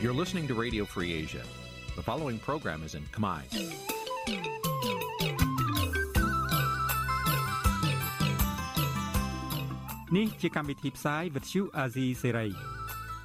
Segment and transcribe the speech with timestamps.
[0.00, 1.42] You're listening to Radio Free Asia.
[1.94, 3.42] The following program is in Khmer.
[10.10, 12.52] Nǐ chi càm bi tiệp xáy vệt chiu a zì sê ray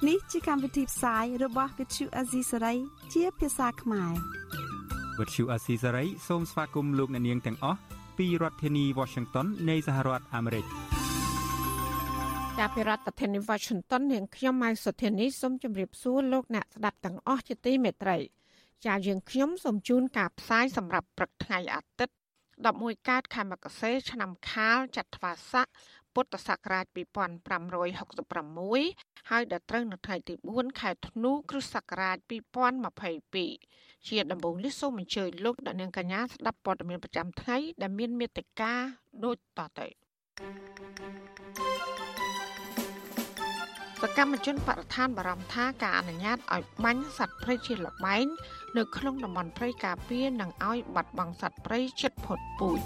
[0.06, 2.76] នេះជាកម្មវិធីផ្សាយរបស់ Vithu Azisari
[3.12, 4.12] ជាភាសាខ្មែរ
[5.18, 7.78] វត្តឈូអាស៊ីសេរីសូមស្វាគមន៍លោកអ្នកនាងទាំងអស់
[8.18, 10.64] ពីរដ្ឋធានី Washington នៃសហរដ្ឋអាមេរិក
[12.58, 18.18] ចាប់ពីរដ្ឋធានី Washington នាងខ្ញុំម៉ៅសុធានីសូមជម្រាបសួរលោកអ្នកស្ដាប់ទាំងអស់ជាទីមេត្រី
[18.86, 22.14] ចាយើងខ្ញុំសូមជូនការផ្សាយសម្រាប់ព្រឹកថ្ងៃអាទិត្យ
[22.62, 25.66] 11កើតខែមករាឆ្នាំខាលចត្វាស័ក
[26.14, 26.86] ពុទ្ធសករាជ
[28.12, 32.16] 2566ហើយដល់ត្រូវនៅថ្ងៃទី4ខែធ្នូគ្រិស្តសករាជ
[33.04, 33.75] 2022
[34.08, 38.72] ជាដំបូងនេះសូមអញ្ជើញលោកអ្នកនាងកញ្ញាស្ដាប់ព័ត៌មានប្រចាំថ្ងៃដែលមានមេត្តា
[39.24, 39.86] ដូចតទៅ
[44.02, 48.26] សកម្មជនបរិស្ថានបារម្ភថាការអនុញ្ញាតឲ្យបាញ់សត្វព្រៃជាលបែង
[48.76, 52.80] នៅក្នុងតំបន់ព្រៃការពារនឹងឲ្យបាត់បង់សត្វព្រៃជិតផុតពូជ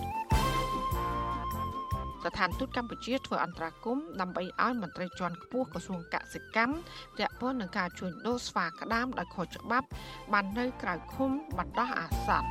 [2.24, 6.74] ស្ថានទូតកម្ពុជាធ្វើអន្តរាគមន៍ដើម្បីឲ្យមន្ត្រីជាន់ខ្ពស់ក្រសួងកសិកម្ម
[7.18, 9.86] ទាក់ទងនឹងការជួញដូរស្វាក្តាមដោយខុសច្បាប់
[10.32, 12.48] បាននៅក្រៅឃុំបណ្ដោះអាសន្ន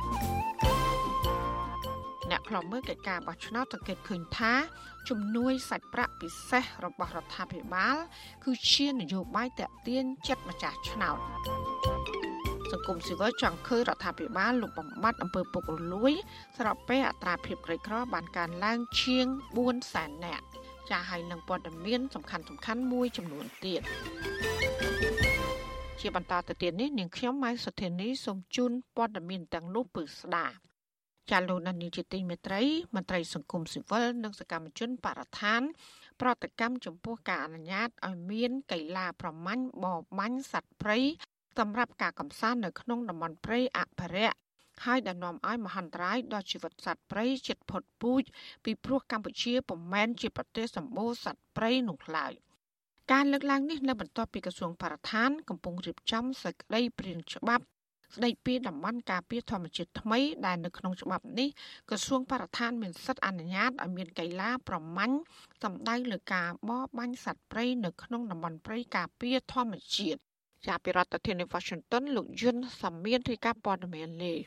[2.30, 4.52] អ្នកខ្លំមើលកិច្ចការបោះឆ្នោតសង្កេតឃើញថា
[5.08, 7.96] ជំនួយសាច់ប្រាក់ពិសេសរបស់រដ្ឋាភិបាល
[8.44, 12.19] គឺជានយោបាយតាក់ទាញចិត្តម្ចាស់ឆ្នោត
[12.72, 16.12] សង្គមស៊ីវិលចង់ឃើញរដ្ឋាភិបាលលុបបំបាត់អំពើពុករលួយ
[16.58, 19.26] ស្របពេលអត្រាភាពក្រីក្របានកើនឡើងជាង
[19.60, 20.44] 4សែននាក់
[20.90, 23.82] ចាស់ហើយនឹងព័ត៌មានសំខាន់សំខាន់មួយចំនួនទៀត
[26.00, 30.56] ជាបន្តទៅទៀតនេះនាងខ្ញុំម៉ៃសុធានីសូមជូនព័ត៌មានទាំងនោះពឺស្ដាប់
[31.30, 32.62] ចាលោកនានីជាទីមេត្រី
[32.94, 35.62] មន្ត្រីសង្គមស៊ីវិលនិងសកម្មជនបរិស្ថាន
[36.20, 40.98] ប្រតិកម្មចំពោះការអនុញ្ញាតឲ្យមានកីឡាប្រមាញ់បរបាញ់សត្វព្រៃ
[41.58, 44.36] សម្រាប់ការកំសាន្តនៅក្នុងតំបន់ព្រៃអភិរក្ស
[44.84, 48.22] ហើយដែលនាំឲ្យមហន្តរាយដល់ជីវិតសត្វព្រៃជិតផុតពូជ
[48.64, 52.32] ពីព្រោះកម្ពុជាពុំមែនជាប្រទេសសម្បូរសត្វព្រៃនោះឡើយ
[53.12, 57.64] ការលើកឡើងនេះនៅបន្ទាប់ពីក្រសួងបរិស្ថានកំពុងរៀបចំសេចក្តីព្រាងច្បាប់
[58.14, 61.48] ស្តីពីតំបន់ការពារធម្មជាតិថ្មីដែលនៅក្នុងច្បាប់នេះ
[61.88, 65.16] ក្រសួងបរិស្ថានមានសិទ្ធិអនុញ្ញាតឲ្យមានកីឡាប្រមាញ់
[65.62, 70.20] សម្ដៅលើការបរបាញ់សត្វព្រៃនៅក្នុងតំបន់ព្រៃការពារធម្មជាតិ
[70.66, 74.38] ចាប់ពីរដ្ឋធានី Washington លោកយុនសាមៀនរាយការណ៍ព័ត៌មាននេះ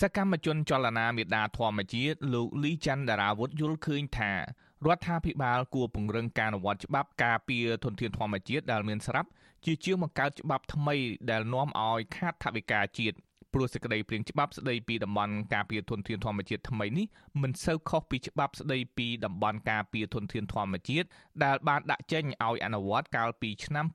[0.00, 9.28] សកម្មជនចលនាមេដាធម្មជាតិលោកលីច័ន្ទដារាវុធយល់ឃើញថារដ្ឋាភិបាលគួរពង្រឹងការអនុវត្តច្បាប់ការពារធនធានធម្មជាតិដែលមានស្រាប់
[9.64, 10.96] ជាជាងបង្កើតច្បាប់ថ្មី
[11.30, 13.16] ដែលនាំឲ្យខាតថវិកាជាតិ
[13.53, 17.05] ព្រោះសេចក្តីព្រាងច្បាប់ស្តីពីតំបន់ការពារធនធានធម្មជាតិថ្មីនេះ
[17.41, 21.07] មិនសូវខុសពីច្បាប់ស្តីពីតំបន់ការពារធនធានធម្មជាតិ
[21.43, 23.85] ដែលបានដាក់ចេញឲ្យអនុវត្តកាលពីឆ្នាំ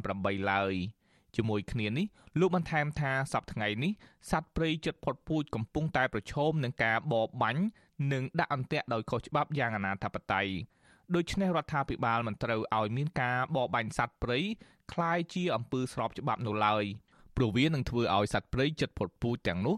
[0.00, 0.74] 2008ឡើយ
[1.36, 2.06] ជាមួយគ្នានេះ
[2.40, 3.92] លោកបន្ថែមថាសប្តាហ៍ថ្ងៃនេះ
[4.30, 7.62] សត្វព្រៃជិតផុតពូជកំពុងតែប្រឈមនឹងការបរបាញ់
[8.12, 10.48] និងដាក់អន្ទាក់ដោយខុសច្បាប់យ៉ាងអនាធបត័យ
[11.14, 14.38] ដូច្នេះរដ្ឋាភិបាលមិនត្រូវឲ្យមានការបរបាញ់សត្វព្រៃ
[14.92, 16.84] คล้ายជាអំពើស្របច្បាប់នោះឡើយ
[17.41, 19.75] ព្រោះវានឹងធ្វើឲ្យសត្វព្រៃជិតផុតពូជទាំងនោះ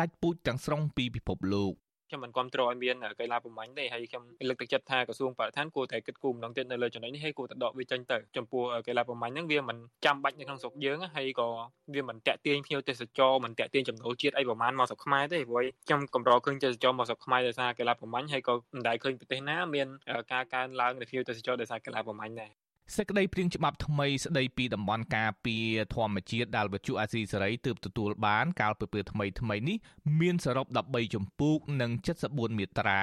[0.00, 1.72] ដាច់ពូជទាំងស្រុងពីពិភពលោក
[2.08, 9.76] ខ្ញុំមិនគ្រប់គ្រងឲ្យមានកីឡាប្រមាញ់ទេហើយខ្ញុំលើកទឹកចិត្តថាក្រសួងបរិស្ថានគួរតែគិតគូរម្ដងទៀតនៅលើចំណុចនេះហើយគួរតែដកវាចេញទៅចំពោះកីឡាប្រមាញ់ហ្នឹងវាមិន
[10.06, 11.48] ចាំបាច់នៅក្នុងស្រុកយើងហើយក៏
[11.94, 19.88] វាមិនតាក់ទាញភ្ញៀវទេសចរមិនតាក់ទាញចំណូលជាតិអីប្រហែលមកស្រុកខ្មែរទេព្រោះខ្ញុំកម្រឃើញទេសចរមកស្រុកខ្មែរដោយសារកីឡាប្រមាញ់ហើយក៏មិនដែលឃើញប្រទេសណាមាន
[20.32, 22.52] ការកើនឡើងនៃភ្ញៀវទេសចរដោយសារកីឡាប្រមាញ់ដែរ
[22.96, 29.76] សេចក្តីព្រាងច្បាប់ថ្មីស្តីពីតំបន់ការពារធម្មជាតិដែលវិទ្យុអាស៊ីសេរីទើបទទួលបានកាលពីពេលថ្មីថ្មីនេះ
[30.20, 31.90] មានសរុប13ជំពូកនិង
[32.24, 33.02] 74មាត្រា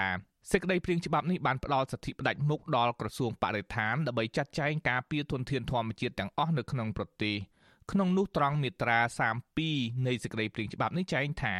[0.52, 7.36] សេចក្តីព្រាងច្បាប់នេះបានផ្ដល់សិទ្ធិផ្ដាច់មុខដល់ក្រសួងបរិស្ថានដើម្បីចាត់ចែងការពារធនធានធម្មជាតិទាំងអស់នៅក្នុងប្រទេស
[7.92, 9.00] ក្នុងនោះត្រង់មាត្រា
[9.52, 11.56] 32នៃសេចក្តីព្រាងច្បាប់នេះចែងថា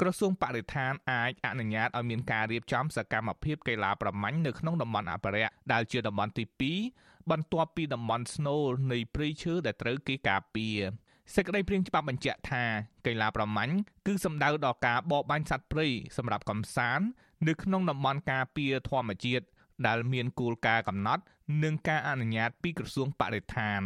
[0.00, 10.78] ក្រសួងបរិស្ថានអាចអនុញ្ញាតឲ្យមានការរៀបចំសកម្មភាពកីឡាប្រមាញ់នៅក្នុងតំបន់អភិរក្សដែលជាតំបន់ទី2 បន្ទាប់ពីតំបន់ស្នូលនៃព្រៃឈើដែលត្រូវគេការពារ
[11.34, 12.64] សេចក្តីព្រាងច្បាប់បញ្ជាក់ថា
[13.06, 13.74] កីឡាប្រមាញ់
[14.06, 15.86] គឺសំដៅដល់ការបរបាញ់សត្វព្រៃ
[16.16, 17.06] សម្រាប់កំសាន្ត
[17.48, 19.44] នៅក្នុងតំបន់ការពារធម្មជាតិ
[19.86, 21.22] ដែលមានគោលការណ៍កំណត់
[21.62, 23.82] និងការអនុញ្ញាតពីក្រសួងបរិស្ថាន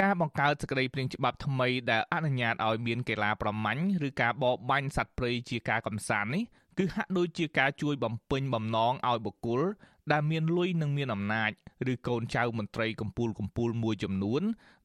[0.00, 6.44] ការបង្កើតសេចក្តីព្រាងច្បាប់ថ្មីដែលអនុញ្ញាតឲ្យមានកីឡាប្រមាញ់ឬការបរបាញ់សត្វព្រៃជាការកំសាន្តនេះ
[6.78, 9.62] គឺហាក់ដូចជាការជួយបំពេញបំណងឲ្យបុគ្គល
[10.12, 11.50] ដែលមានលុយនិងមានអំណាច
[11.92, 14.42] ឬកូនចៅមន្ត្រីកម្ពូលកម្ពូលមួយចំនួន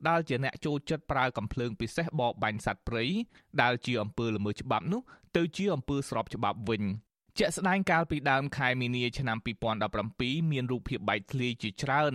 [0.07, 3.05] ដែលជាអ្នកចូលចិត្តប្រើកំភ្លើងពិសេសបរបាញ់សត្វព្រៃ
[3.61, 5.01] ដែលជាអំពើល្មើសច្បាប់នោះ
[5.35, 6.83] ទៅជាអំពើស្របច្បាប់វិញ
[7.39, 9.37] ជាក់ស្ដែងកាលពីដើមខែមីនាឆ្នាំ
[9.93, 12.13] 2017មានរូបភាពបែកធ្លាយជាច្រើន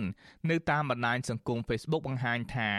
[0.49, 2.69] នៅតាមបណ្ដាញសង្គម Facebook បង្ហាញថា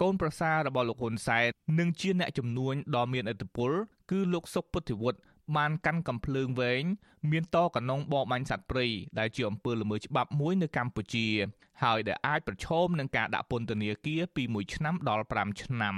[0.00, 1.46] កូនប្រសាររបស់លោកហ៊ុនសែន
[1.78, 3.70] និងជាអ្នកជំនួញដ៏មានឥទ្ធិពល
[4.10, 5.18] គឺលោកសុកពុទ្ធិវុឌ្ឍ
[5.56, 6.84] បានកាន់កំភ្លើងវែង
[7.30, 8.86] មានតកណុងបបបាញ់សត្វព្រៃ
[9.18, 11.28] ដែលជាអំពើល្មើសច្បាប់មួយនៅកម្ពុជា
[11.82, 15.96] ហើយដែលអាចប្រឈមនឹងការដាក់ពន្ធនាគារពី1ឆ្នាំដល់5ឆ្នាំ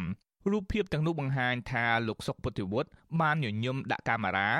[0.50, 2.88] រូបភាពទាំងនោះបង្ហាញថាលោកសុកពុទ្ធិវុឌ្ឍ
[3.20, 4.50] បានញញឹមដាក់កាមេរ៉ា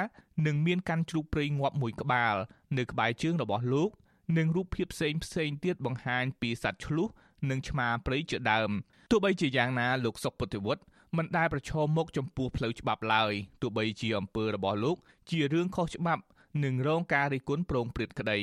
[0.47, 2.35] និងមានកាន់ជ្រូកព្រៃងាប់មួយក្បាល
[2.79, 3.91] នៅក្បែរជើងរបស់លោក
[4.39, 7.09] និងរូបភាពផ្សេងផ្សេងទៀតបង្ហាញពីសត្វឆ្លុះ
[7.51, 8.71] និងឆ្មាព្រៃជាដើម
[9.11, 10.83] ទោះបីជាយ៉ាងណាលោកសុកពុទ្ធិវុឌ្ឍ
[11.18, 14.98] មិនដែលប្រឈមមុខចំពោះផ្លូវច្បាប់ឡើយទោះបីជាអំពើរបស់លោក
[15.30, 16.24] ជារឿងខុសច្បាប់
[16.64, 18.40] និងរងការរិះគន់ប្រងព្រឹត្តក្តី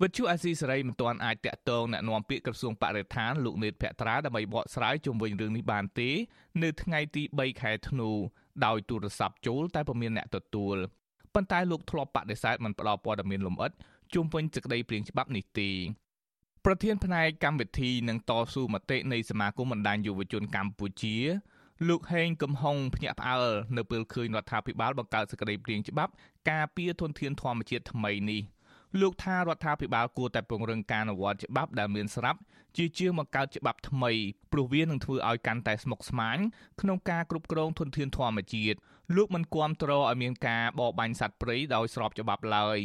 [0.00, 6.10] វិទ្យុអាស៊ីសេរីមិនទាន់អាចតាក់ទងแนะនាំពាក្យក្រសួងបរិស្ថានលោកនេតភក្ត្រាដើម្បីបកស្រាយជុំវិញរឿងនេះបានទេ
[6.62, 8.10] នៅថ្ងៃទី3ខែធ្នូ
[8.66, 10.76] ដោយទូរស័ព្ទចូលតែពុំមានអ្នកទទួល
[11.34, 13.72] ប៉ុន្តែលោកធ្លាប់បដិសេធមិនផ្ដល់ព័ត៌មានលម្អិត
[14.14, 15.70] ជុំវិញសេចក្តីព្រាងច្បាប់នេះទេ
[16.64, 21.16] ប្រធានផ្នែកកម្មវិធីនិងតស៊ូមតិនៃសមាគមបណ្ដាញយុវជនកម្ពុជា
[21.85, 26.11] លោកហេងកំហុងភ្ញាក់ផ្អើលនៅពេលឃើញរដ្ឋាភិបាលបង្កើតសេចក្តីព្រាងច្បាប់
[26.49, 28.41] ការពារធនធានធម្មជាតិថ្មីនេះ
[29.01, 32.39] លោកថារដ្ឋាភិបាលគួរតែពង្រឹងការអនុវត្តច្បាប់ដែលមានស្រាប់
[32.77, 34.11] ជាជាងបង្កើតច្បាប់ថ្មី
[34.51, 36.37] ព្រោះវានឹងធ្វើឲ្យកាន់តែស្មុគស្មាញ
[36.81, 38.77] ក្នុងការគ្រប់គ្រងធនធានធម្មជាតិ
[39.15, 42.77] លោកមិនគាំទ្រឲ្យមានការបរបាញ់សត្វព្រៃដោយស្របច្បាប់ឡើយ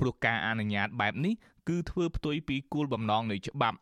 [0.00, 1.34] ព្រោះការអនុញ្ញាតបែបនេះ
[1.68, 3.78] គឺធ្វើផ្ទុយពីគោលបំណងនៃច្បាប់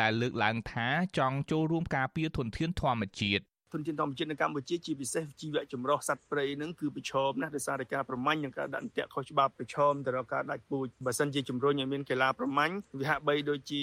[0.00, 0.88] ដែលលើកឡើងថា
[1.18, 13.82] ចង់ចូលរួមការពារធនធានធម្មជាតិ ធនធានធម្មជាតិនៅកម្ពុជាជាពិសេសជីវៈចម្រុះសត្វព្រៃហ្នឹងគឺប្រឈមណាស់ដោយសារតែការប្រមាញ់និងការដាក់អន្ទាក់ខុសច្បាប់ប្រឈមទៅរកការដាច់ពូជបើសិនជាជំរុញឲ្យមានកីឡាប្រមាញ់វាហាក់បីដូចជា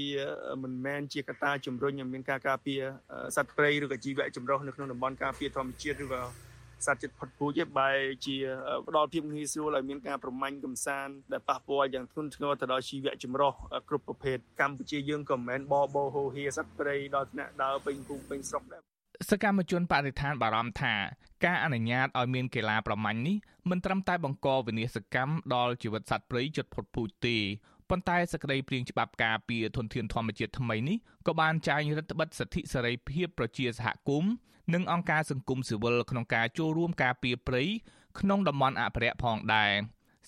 [0.64, 2.82] មិនមែនជាកត្តាជំរុញឲ្យមានការការពារ
[3.36, 6.22] សត្វព្រៃឬក៏ជីវៈចម្រុះនៅក្នុងតំបន់ការពារធម្មជាតិឬក៏
[6.86, 7.90] សត្វចិត្តផុតពូជឯបែ
[8.26, 8.36] ជា
[8.88, 13.52] ផ្ដល់ភាពងាយស្រួលឲ្យមានការប្រមាញ់កំសាន្តដែលប៉ះពាល់យ៉ាងធ្ងន់ធ្ងរទៅដល់ជីវៈចម្រុះ
[13.90, 18.95] គ្រប់ប្រភេទកម្ពុជាយើងក៏មិនមែនបបោហូហៀសត្វព្រៃដល់ថ្នាក់ដើរពេញភូមិពេញស្រុកដែរ
[19.30, 20.94] សកម្មជនបរិស្ថានបារម្ភថា
[21.46, 23.38] ការអនុញ្ញាតឲ្យមានកីឡាប្រមាញ់នេះ
[23.70, 27.38] មិនត្រឹមតែបង្កវិនាសកម្មដល់ជីវិតសត្វព្រៃជិតផុតពូជទេ
[27.90, 30.98] ប៉ុន្តែសក្តីព្រៀងច្បាប់ការពារធនធានធម្មជាតិថ្មីនេះ
[31.28, 34.32] ក៏បានចែងរដ្ឋបិទសិទ្ធិសេរីភាពប្រជាសហគមន៍
[34.74, 37.64] និងអង្គការសង្គមស៊ីវិលក្នុងការចូលរួមការពារព្រៃ
[38.20, 39.72] ក្នុងតំបន់អភិរក្សផងដែរ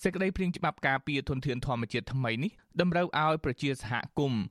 [0.02, 4.42] សេចក្តីព្រៀងច្បាប់ការពារធនធានធម្មជាតិថ្មីនេះតម្រូវឲ្យប្រជាសហគមន៍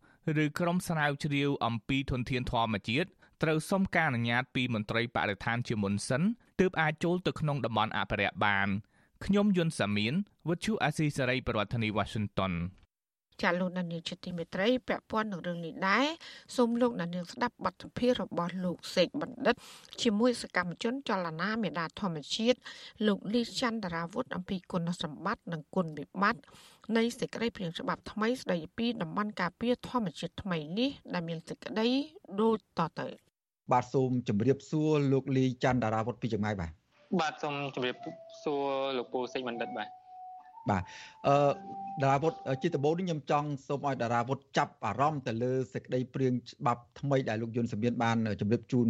[0.44, 3.10] ឬក្រុមស្រាវជ្រាវអំពីធនធានធម្មជាតិ
[3.44, 6.24] ត្រូវសុំការអនុញ្ញាតពីមន្ត្រីបរិស្ថានជាមុនសិន
[6.60, 8.68] ទើបអាចចូលទៅក្នុងតំបន់អភិរក្សបាន
[9.25, 10.13] ខ្ញុំយុនសាមៀន
[10.50, 12.54] វិទ្យុអាស៊ីសេរីប្រធានាធិបតី Washington
[13.42, 16.06] ចាលោកនានីជាទីមេត្រីពាក់ព័ន្ធនឹងរឿងនេះដែរ
[16.56, 19.56] សូមលោកនានីស្ដាប់បទសម្ភាសន៍របស់លោកសេកបណ្ឌិត
[20.01, 22.57] ជាមួយសកម្មជនចលនាមេដាធម្មជាតិ
[23.07, 26.42] លោកលីចន្ទរាវុធអំពីគុណសម្បត្តិនិងគុណវិបត្តិ
[26.98, 31.88] នៃសេចក្តីព្រាងច្បាប់ថ្មីស្តីពីតំបន់ការពារធម្មជាតិថ្មីនេះដែលមានសេចក្តី
[32.42, 33.26] ដូចតទៅ
[33.71, 36.71] បាទសូមជម្រាបសួរលោកលីចន្ទរាវុធពីចម្ងាយបាទ
[37.19, 37.95] បាទសូមជម្រាប
[38.43, 38.65] សួរ
[38.97, 39.87] លោកពូសេកបណ្ឌិតបាទ
[40.69, 40.83] បាទ
[41.27, 41.35] អឺ
[42.01, 48.87] តារាវុធជាដំបូងនេះខ្ញុំចង់សូមឲ្យតារាវុធចាប់អារម្មណ៍ទៅលើសេចក្តីព្រៀងច្បាប់ថ្មីដែលលោកយុនសមៀនបានជម្រាបជូន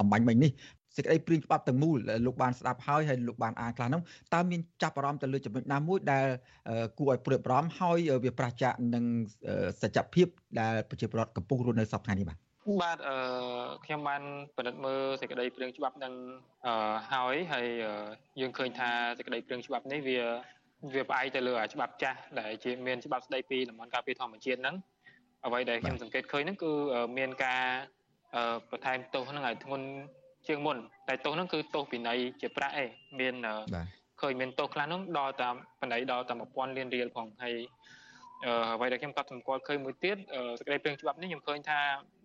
[0.00, 0.52] អំបញ្ញមិញនេះ
[0.96, 4.00] សេចក្តីព្រៀងច្បាប់ទាំងមូលលោកបានស្ដាប់ហើយហើយលោកបានអានខ្លះនោះ
[4.34, 6.26] តើមានចាប់អារម្មណ៍ទៅលើចំណុចណាមួយដែល
[6.98, 9.04] គួរឲ្យព្រួយបារម្ភហើយវាប្រឆាចនឹង
[9.82, 10.26] សច្ចភាព
[10.60, 12.47] ដែលប្រជាពលរដ្ឋកំពុងរស់នៅសពថ្ងៃនេះបាទ
[12.82, 13.16] បាទអឺ
[13.84, 14.22] ខ្ញុំបាន
[14.56, 16.14] ពិនិត្យមើលសេចក្តីព្រៀងច្បាប់នឹង
[16.66, 17.66] អឺហើយហើយ
[18.40, 20.18] យើងឃើញថាសេចក្តីព្រៀងច្បាប់នេះវា
[20.94, 24.76] វាផ្អែកទៅលើច្បាប់ចាស់ដែលជាមានច្បាប់ស្តីពីតំបន់ការពារធម្មជាតិហ្នឹង
[25.44, 26.72] អ្វីដែលខ្ញុំសង្កេតឃើញហ្នឹងគឺ
[27.18, 27.62] មានការ
[28.70, 29.86] បន្ថែមទោសហ្នឹងឲ្យធ្ងន់
[30.48, 30.76] ជាងមុន
[31.08, 32.88] តែទោសហ្នឹងគឺទោសពិន័យជាប្រាក់ឯង
[33.20, 33.34] មាន
[34.20, 37.56] ឃើញមានទោសខ្លះហ្នឹងដល់តាមបណ្ដៃដល់តាម1000លានរៀលផងហើយ
[38.46, 40.16] អ្វីដែលខ្ញុំកត់សម្គាល់ឃើញមួយទៀត
[40.58, 41.78] សេចក្តីព្រាងច្បាប់នេះខ្ញុំឃើញថា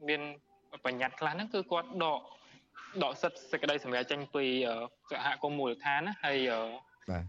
[0.07, 0.21] មាន
[0.85, 2.19] បញ្ញត្តិខ្លះហ្នឹងគឺគាត់ដក
[3.03, 4.45] ដកសិទ្ធិសេចក្តីសម្រេចចេញពី
[5.11, 6.37] សហគមន៍មូលដ្ឋានណាហើយ
[7.09, 7.23] បាទ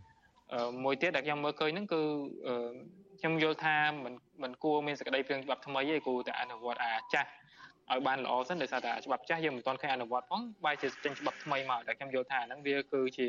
[0.85, 2.01] មួយទៀតដែលខ្ញុំមើលឃើញហ្នឹងគឺ
[3.21, 7.29] ខ្ញុំយល់ថាមិនមិនគួរមានសេចក្តីព្រាងច្បាប់ថ្មីទេគួរតែអនុវត្តអាចាស់
[7.93, 13.27] ឲ្យបានល្អសិនដោយសារតែច្បាប់ចាស់យើងមិនទាន់ឃើញអនុវត្តផងបែរជាចេញច្បាប់ថ្មីមកដែលខ្ញុំយល់ថាហ្នឹងវាគឺជា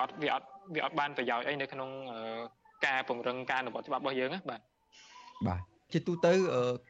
[0.00, 1.90] អត់វាអត់វាអត់បានប្រយោជន៍អីនៅក្នុង
[2.86, 4.60] ការពង្រឹងការអនុវត្តច្បាប់របស់យើងណាបាទ
[5.46, 5.60] បាទ
[5.92, 6.32] ជាទូទៅ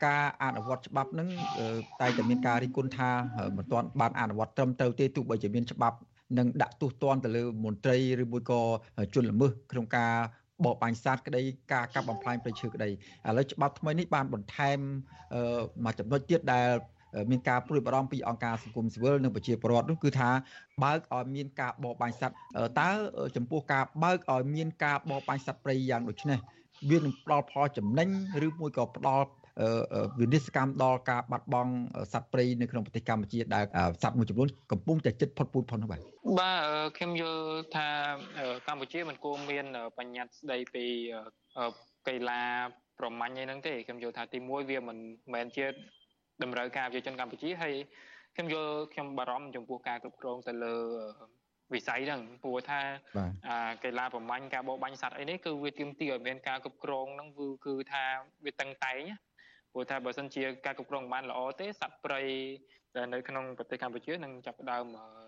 [0.07, 1.29] ការអនុវត្តច្បាប់នឹង
[2.01, 3.11] តែតែមានការរិះគន់ថា
[3.57, 5.97] មិនទាន់បានអនុវត្តត្រឹមត្រូវទេទោះបីជាមានច្បាប់
[6.39, 8.61] និងដាក់ទោសទណ្ឌទៅលើមន្ត្រីឬមួយក៏
[9.15, 10.13] ជនល្មើសក្នុងការ
[10.65, 12.93] បបបាញ់សត្វក្តីការកាប់បំផ្លាញព្រៃឈើក្តីឥ
[13.37, 14.79] ឡូវច្បាប់ថ្មីនេះបានបន្ថែម
[15.85, 16.69] មួយចំណុចទៀតដែល
[17.31, 20.31] មានការព្រួយបារម្ភពីអង្គការសង្គមស៊ីវិលនិងប្រជាពលរដ្ឋនោះគឺថា
[20.83, 22.35] បើកឲ្យមានការបរបាញ់សត្វ
[22.81, 22.91] តើ
[23.37, 26.39] ចំពោះការបើកឲ្យមានការបរបាញ់សត្វព្រៃយ៉ាងដូចនេះ
[26.91, 28.09] វានឹងផ្ដល់ផលចំណេញ
[28.47, 29.27] ឬមួយក៏ផ្ដល់
[30.21, 31.73] វិនិស្សកម្មដល់ការបាត់បង់
[32.13, 33.65] សត្វព្រៃនៅក្នុងប្រទេសកម្ពុជាដែល
[34.03, 36.01] សត្វមួយចំនួនកំពុងតែជិតផុតពូជផុតនោះបាទ
[36.39, 36.61] បាទ
[36.97, 37.43] ខ្ញុំយល់
[37.75, 37.89] ថា
[38.67, 39.65] កម្ពុជាមិនគួរមាន
[39.99, 40.85] បញ្ញត្តិស្ដីពី
[42.09, 42.43] កីឡា
[42.99, 44.99] ប្រមាញ់អីហ្នឹងទេខ្ញុំយល់ថាទីមួយវាមិន
[45.33, 45.67] មែនជា
[46.43, 47.75] តម្រូវការប្រជាជនកម្ពុជាហើយ
[48.35, 50.75] ខ្ញុំយល់ខ្ញុំបារម្ភចំពោះការគ្រប់គ្រងទៅលើ
[51.75, 52.81] វិស័យហ្នឹងព្រោះថា
[53.85, 57.29] កីឡាប្រមាញ់ការបោបាញ់សត្វអីនេះគឺវាទាមទារឲ្យមានការគ្រប់គ្រងហ្នឹង
[57.67, 58.05] គឺថា
[58.45, 59.01] វាតឹងតែង
[59.73, 62.21] ព្រោះថាបើសិនជាការគ្រប់គ្រងបានល្អទេសត្វព្រៃ
[62.97, 64.85] ដែលនៅក្នុងប្រទេសកម្ពុជានឹងចាប់ផ្ដើម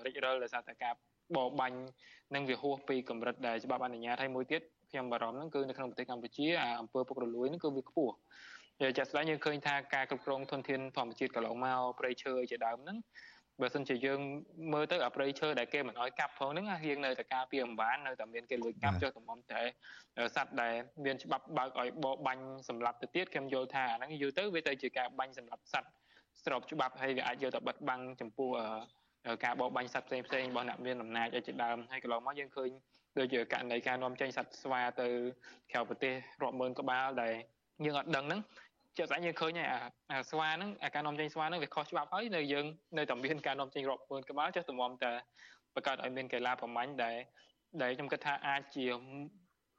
[0.06, 0.94] រិចរិលដោយសារតែការ
[1.36, 1.78] បរបាញ់
[2.34, 6.46] នឹងវាហួសពីកម្រិតដែលច្បាប់អនុញ្ញាតហើយមួយទៀតខ្ញុំបារម្ភហ្នឹងគឺនៅក្នុងប្រទេសកម្ពុជា
[6.80, 8.14] អំពើពុករលួយហ្នឹងគឺវាខ្ពស់
[8.80, 12.98] ជាក់ស្ដែងយើងឃើញថាការគ្រប់គ្រងធនធានធម្មជាតិកន្លងមកព្រៃឈើជាដើមហ្នឹង
[13.60, 14.20] បើសិនជាយើង
[14.72, 19.60] មើលទៅអាព្រៃឈើដែលគេមិនអោយកាប់ផងហ្នឹងយើងនៅតែការពារអំបាននៅតែមានគេលួចកាប់ចុះតំំតែ
[20.36, 25.90] សត្វដែលមានច្បាប់បើកឲ្យបបាញ់សម្លាប់ទៅទៀតខ្ញុំយល់ថាអាហ្នឹងយូរទៅវាទៅជាការបាញ់សម្លាប់សត្វ
[26.44, 28.50] ស្របច្បាប់ហើយវាអាចយកទៅបិទបាំងចំពោះ
[29.44, 32.70] ការបោបាញ់សត្វផ្សេងផ្សេងរបស់អ្នកមានអំណាចឲ្យជាដើមហើយកន្លងមកយើងឃើញ
[33.18, 35.08] ដូចជាករណីការនាំចេញសត្វស្វាទៅ
[35.72, 36.12] ក្រៅប្រទេស
[36.42, 37.34] រាប់ម៉ឺនក្បាលដែល
[37.84, 38.40] យើងអត់ដឹងហ្នឹង
[38.96, 39.68] ជាក់ស្ដែងយើងឃើញហើយ
[40.12, 42.66] អាស្វាហ្នឹងអាការនាំចេញស្វាហ្នឹងវាខុសច្បាប់ហើយនៅយើង
[42.98, 45.12] នៅតែមានការនាំចេញរាប់ម៉ឺនក្បាលចុះតម្រាំតែ
[45.74, 47.16] បង្កើតឲ្យមានកីឡាប្រមាញ់ដែល
[47.82, 48.84] ដែលខ្ញុំគិតថាអាចជា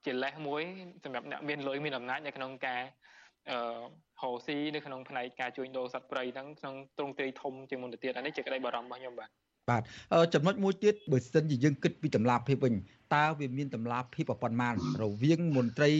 [0.05, 0.63] ជាលេសមួយ
[1.03, 2.81] សម្រាប់អ្នកមានលុយមានអំណាចនៅក្នុងការ
[3.49, 3.81] អឺ
[4.21, 9.29] ហូស៊ីនៅក្នុងផ្នែកការជួញដូរសត្វព្រៃហ្នឹងក្នុងទ្រង់ទ្រាយធំជាងមុនទៅទៀតអានេះជាក្តីបារម្ភរបស់ខ្ញុំបាទ
[9.69, 9.81] បាទ
[10.33, 12.73] ចំណុចមួយទៀតបើសិនជាយើងគិតពីតម្លាភាពវិញ
[13.15, 15.91] តើវាមានតម្លាភាពប៉ុន្មាន រវាងមន្ត្រី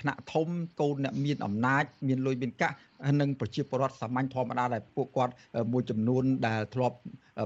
[0.00, 0.48] ថ្នាក់ធំ
[0.80, 2.76] កូនអ្នកមានអំណាច មានលុយមានកាក់
[3.20, 5.32] និងប្រជាពលរដ្ឋសាមញ្ញធម្មតាដែលពួកគាត់
[5.72, 6.96] មួយចំនួនដែលធ្លាប់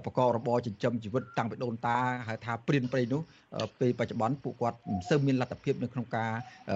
[0.04, 1.96] បកករបរចិញ្ចឹមជីវិតតាំងពីដូនតា
[2.28, 3.20] ហៅថាព្រានព្រៃនោះ
[3.80, 6.30] ពេលបច្ចុប្បន្នពួកគាត់មិនសូវមានលទ្ធភាពនៅក្នុងការ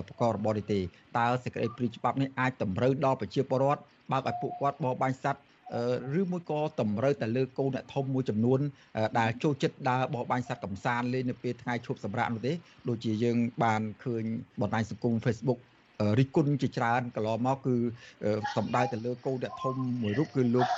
[0.08, 0.78] បកករបរនេះទេ
[1.18, 5.40] តើសេចក្តីព្រាច្បាប់នេះអាចតម្រូវដល់ប្រជាពលរដ្ឋបើឲ្យពួកគាត់បរបាញ់សត្វ
[6.20, 8.60] ឬមួយក៏តម្រូវតែលើកូនអ្នកធំមួយចំនួន
[9.18, 12.52] ដែលចូលចិត្តដើរបរបាញ់សត្វកំសាន្តលេងនៅពេលថ្ងៃឈប់សម្រាកនោះទេ
[12.88, 14.24] ដូចជាយើងបានឃើញ
[14.60, 15.60] បណ្ដាញសង្គម Facebook
[16.18, 17.76] រិះគន់ជាច្រើនកន្លងមកគឺ
[18.56, 20.68] សំដៅទៅលើកូនអ្នកធំមួយរូបគឺលោក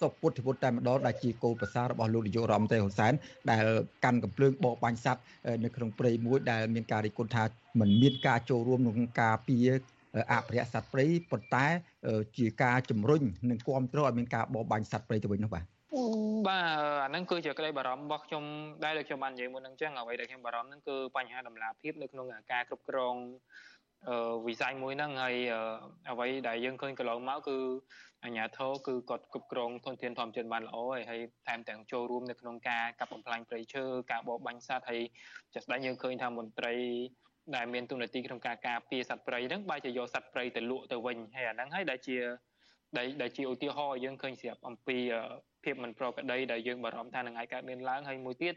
[0.00, 3.12] សុពុទ្ធិពុទ្ធតែម្ដងដែលជាកូនប្រសាររបស់លោកនាយករដ្ឋមន្ត្រីហ៊ុនសែន
[3.50, 3.64] ដែល
[4.04, 5.22] កាន់កំភ្លើងបោបាញ់សត្វ
[5.64, 7.44] នៅក្នុងព្រៃមួយដែលមានការរិះគន់ថា
[7.80, 9.68] មិនមានការចូលរួមក្នុងការពារ
[10.32, 11.66] អភិរក្សសត្វព្រៃប៉ុន្តែ
[12.38, 15.64] ជាការជំរុញនិងគ្រប់គ្រងឲ្យមានការបរបាញ់សត្វព្រៃទៅវិញនោះបាទ
[16.48, 16.66] បាទ
[17.04, 18.44] អាហ្នឹងគឺជាក្តីបារម្ភរបស់ខ្ញុំ
[18.84, 23.14] ដែលដូចខ្ញុំបាននិយាយមុនហ្នឹងចឹងអ្វីដែលខ្ញុំបារម្ភហ្នឹងគឺបញ្ហាតម្លាភាពនៅក្នុងការគ្រប់គ្រង
[24.46, 25.36] វិស័យមួយហ្នឹងហើយ
[26.10, 27.58] អ្វីដែលយើងឃើញកន្លងមកគឺ
[28.24, 35.00] អាញាធរគឺគាត់គ្រប់គ្រងធនធានធម្មជាតិបានល្អហើយហើយថែមទាំងចូលរួមនៅក្នុងការកាប់បំផ្លាញព្រៃឈើការបរបាញ់សត្វហើយ
[35.54, 36.74] ចាស់ស្ដែងយើងឃើញថាមន្ត្រី
[37.56, 42.16] ដែលមានទូនាទីក្នុងការការពារសត្វព្រៃហ្នឹងបែរជាយកសត្វព្រៃទៅលក់ទៅវិញហើយអាហ្នឹងហើយដែលជា
[42.96, 44.98] ដែលដែលជាឧទាហរណ៍យើងឃើញស្រាប់អំពី
[45.64, 48.54] ភាពមិនប្រក្រតីដែលយើងបារម្ភថានឹងអាចកើតមានឡើងហើយមួយទៀត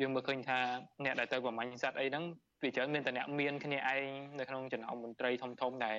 [0.00, 0.58] យើងមើលឃើញថា
[1.04, 2.24] អ្នកដែលទៅប្រមាញ់សត្វអីហ្នឹង
[2.62, 4.02] វាច្រើនមានតែអ្នកមានគ្នាឯង
[4.38, 5.96] នៅក្នុងចំណោមមន្ត្រីធំធំដែល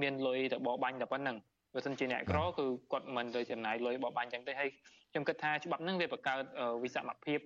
[0.00, 1.36] មានលុយទៅបបបាញ់តែប៉ុណ្្នឹង
[1.74, 4.70] បើមិនជាអ្នកក្រគឺគាត់មិនទៅចំណាយលុយបបបាញ់ចឹងទេហើយ
[5.12, 6.42] ខ្ញុំគិតថាច្បាប់ហ្នឹងវាបង្កើត
[6.82, 7.38] វិសមភាព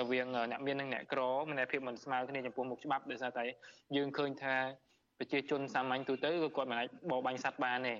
[0.00, 3.44] រវាងអ្នកមាននិងអ្នកក្រមានភាពមិនស្មើគ្នាចំពោះមុខច្បាប់ដោយសារតែ
[3.96, 4.56] យើងឃើញថា
[5.18, 7.94] ប្រជាជនសាមញ្ញទូទៅគឺគាត់មិនអាចបបបាញ់សត្វបានទេ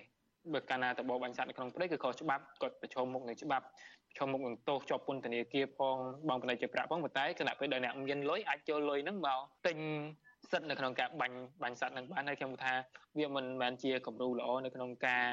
[0.53, 3.65] បើកាលណាតបបាញ់សត្វនៅក្នុងព្រៃគឺខុសច្បាប់គាត់ប្រឈមមុខនឹងច្បាប់
[4.09, 5.97] ប្រឈមមុខនឹងទោសជាប់ពន្ធនាគារផង
[6.29, 9.79] បងប្អូនជាប្រាក់ផងប៉ុន្តែគណៈពេលដែលអ្នកមានលុយអាចចូលលុយហ្នឹងមកទិញ
[10.51, 12.73] សិទ្ធនៅក្នុងការបាញ់បាញ់សត្វនឹងបានហើយខ្ញុំថា
[13.19, 15.27] វាមិនមែនជាគំរូល្អនៅក្នុងការ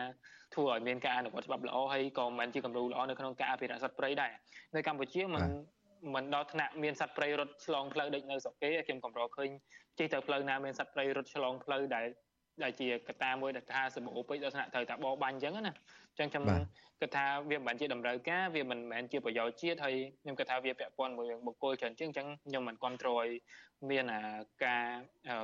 [0.53, 4.31] ធ្វើឲ្យមានការអនុវត្តច្បាប់ល្អហើយក៏មិនមែនជាគំរូល្អនៅក្នុងការអភិរក្សសត្វព្រៃដែរ
[4.75, 5.43] នៅកម្ពុជាមិន
[6.13, 9.49] មិនដល់ថ្នាក់មានសត្វព្រៃរត់ឆ្លងផ្លូវដូចនៅស្រុកគេខ្ញុំកម្រឃើញ
[9.97, 12.05] ជិះទៅផ្លូវណាមានសត្វព្រៃរត់ឆ្លងផ្លូវដែល
[12.63, 15.73] ដែលជាកត្តាមួយដែលថាសម្បូរពេកដល់ថ្នាក់ត្រូវតែបបបាញ់អញ្ចឹងណា
[16.11, 16.43] អញ្ចឹងខ្ញុំ
[17.01, 23.29] គិតថាវាមិនមែនជាតម្រូវការវាមិនមែនជាប្រយោជន៍ជាតិហើយខ្ញុំគិតថាវាពាក់ព័ន្ធមួយបុគ្គលច្រើនជាងអញ្ចឹងខ្ញុំមិនគ្រប់គ្រងឲ្យ
[23.89, 24.21] មានអា
[24.63, 24.83] ការ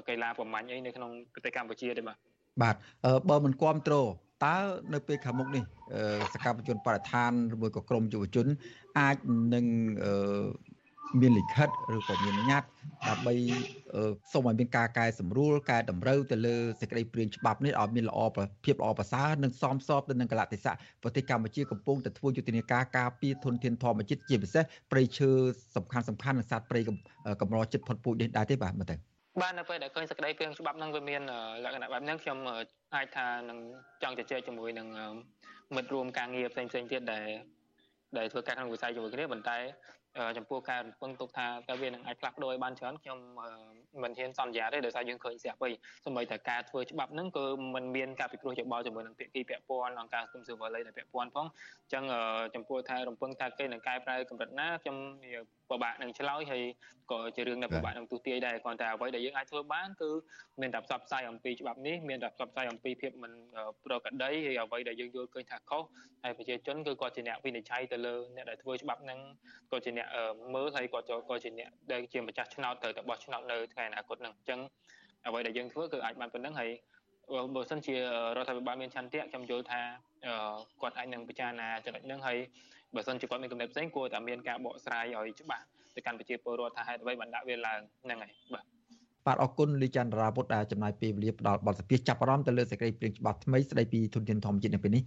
[0.07, 2.17] កីឡាប្រមាញ់អីនៅក្នុងប្រទេសកម្ពុជាទេបាទ
[2.61, 2.75] បាទ
[3.29, 4.07] បើមិនគ្រប់គ្រង
[4.46, 4.55] តើ
[4.93, 5.63] នៅពេលខាងមុខនេះ
[6.34, 8.48] សកម្មជនបរិស្ថានឬមួយក៏ក្រមយុវជន
[9.00, 9.17] អាច
[9.53, 9.65] នឹង
[11.22, 12.69] មានលិខិតឬក៏មានញត្តិ
[13.08, 13.34] ដើម្បី
[14.34, 18.19] សូមឲ្យមានការកែសម្រួលកែតម្រូវទៅលើសេចក្តីព្រាងច្បាប់នេះឲ្យមានល្អ
[18.65, 25.29] ភាពល្អប្រសើរនិងសមស្របទៅនឹងកលៈទេសៈប្រទេសកម្ពុជាកំពុងតែធ្វើយុទ្ធនាការការពារធនធានធម្មជាតិជាពិសេសព្រៃឈើ
[25.75, 26.79] សំខាន់សំខាន់និងសត្វព្រៃ
[27.41, 31.21] កម្រចិត្តផុតពូជនេះដែរទេបាទមើលទៅ បាទនៅពេលដែលឃើញសក្តីព្រៀងច្បាប់នឹងវាមាន
[31.63, 32.38] លក្ខណៈបែបហ្នឹងខ្ញុំ
[32.95, 33.59] អាចថានឹង
[34.03, 34.88] ចង់ជជែកជាមួយនឹង
[35.75, 37.27] មិត្តរួមការងារផ្សេងផ្សេងទៀតដែល
[38.17, 39.57] ដែលធ្វើការក្នុងវិស័យជាមួយគ្នាប៉ុន្តែ
[40.38, 43.19] ចំពោះការរំពឹងទុកថាតើវានឹងអាចផ្លាស់ប្ដូរឲ្យបានច្រើនខ្ញុំ
[44.03, 45.74] មិនហ៊ានសន្យាទេដោយសារយើងឃើញស្រាប់ហើយ
[46.05, 52.03] សូម្បីតែការធ្វើច្បាប់ហ្នឹងក៏มันមានការពិគ្រោះយោបល់ជាមួយនឹងភាគីពាក់ព័ន្ធអង្គការសង្គមស៊ីវិលដែលពាក់ព័ន្ធផងអញ្ចឹង
[52.55, 54.98] ចំពោះថារំពឹងថាគេនឹងកែប្រែកម្រិតណាខ្ញុំ
[55.69, 56.63] ពិបាកនឹងឆ្លើយហើយ
[57.12, 60.10] ក៏ជារឿងដែលពិបាកនឹងទូទាយដែរគ្រាន់តែអ្វីដែលយើងអាចធ្វើបានគឺ
[60.62, 63.31] មានតែផ្សព្វផ្សាយអំពីច្បាប់នេះមានតែផ្សព្វផ្សាយអំពីភាពមិន
[63.86, 65.84] ប្រក្រតីហើយអ្វីដែលយើងយល់ឃើញថាខុស
[66.24, 69.19] ហើយប្រជាជនគឺគាត់ជាអ្នកវិនិច្ឆ័យទៅលើអ្នកដែលធ្វើច្បាប់ហ្នឹង
[69.72, 70.08] ក៏ជាអ្នក
[70.55, 74.59] មើលហើយគាត់ក៏ជាអ្នកដែលជាម្ចាស់ឆ្នោតត្រូវតែបោះឆ្នោតនៅថ្ងៃអនាគតហ្នឹងអញ្ចឹង
[75.25, 76.69] អ្វីដែលយើងធ្វើគឺអាចបានប៉ុណ្្នឹងហើយ
[77.55, 78.00] បើសិនជារ
[78.41, 79.81] ដ្ឋាភិបាលមានឆន្ទៈខ្ញុំយល់ថា
[80.81, 82.38] គាត់អាចនឹងពិចារណាចំណុចហ្នឹងហើយ
[82.95, 85.63] បើសិនជាគាត់មានកំណត់ផ្សេងគួរតែមានការបកស្រាយឲ្យច្បាស់
[85.95, 88.65] ទៅកាន់ប្រជាពលរដ្ឋថាហេតុអ្វីបានដាក់វាឡើងហ្នឹងហើយបាទ
[89.25, 95.03] បាទអរគុណលីចន្ទរាវុធដែលចំណាយពេលវេលាផ្ដល់បទសភាចាប់អារម្មណ៍ទៅលើសេចក្តីព្រាងច្បាប់ថ្មីស្តីពីទុនធានធម្មជាតិនៅពេលនេះ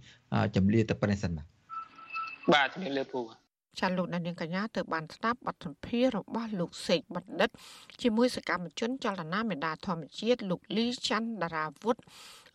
[0.55, 1.47] ជំរាបទៅប៉ុណ្ណេះសិនបាទ
[2.53, 3.21] បាទជំរាបលាពូ
[3.79, 7.49] ចាលោកនាងកញ្ញាទៅបានស្ដាប់បទសម្ភាសរបស់លោកសេកបណ្ឌិត
[8.01, 11.97] ជាមួយសកម្មជនចលនាមេដាធម្មជាតិលោកលីច័ន្ទដារាវុធ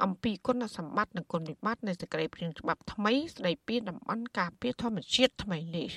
[0.04, 5.90] អំពីគុណសម្បត្តិនិងគុណវិបត្តិនៃសេចក្តីព្រាងច្បាប់ថ្មីស្តីពីតំបន់ការពារធម្មជាតិថ្មីនេះ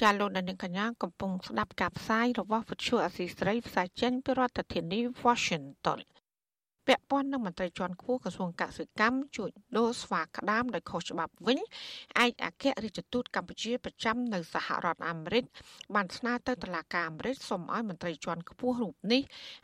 [0.00, 6.00] ជាលោកនាងកញ្ញាកំពុងស្ដាប់ការផ្សាយរបស់វិទ្យុអសីស្រីផ្សាយចេញពីរដ្ឋធានី Washington
[6.86, 11.58] ពាក់ព័ន្ធនឹងមន្ត្រីជាន់ខ្ពស់ក្រសួងកសិកម្មជួយដូរស្វាក្តាមដោយខុសច្បាប់វិញ
[12.24, 15.44] ឯកអគ្គរដ្ឋទូតកម្ពុជាប្រចាំនៅសហរដ្ឋអាមេរិក
[15.94, 19.22] បានស្នើទៅតុលាការអាមេរិកសូមឲ្យមន្ត្រីជាន់ខ្ពស់រូបនេះ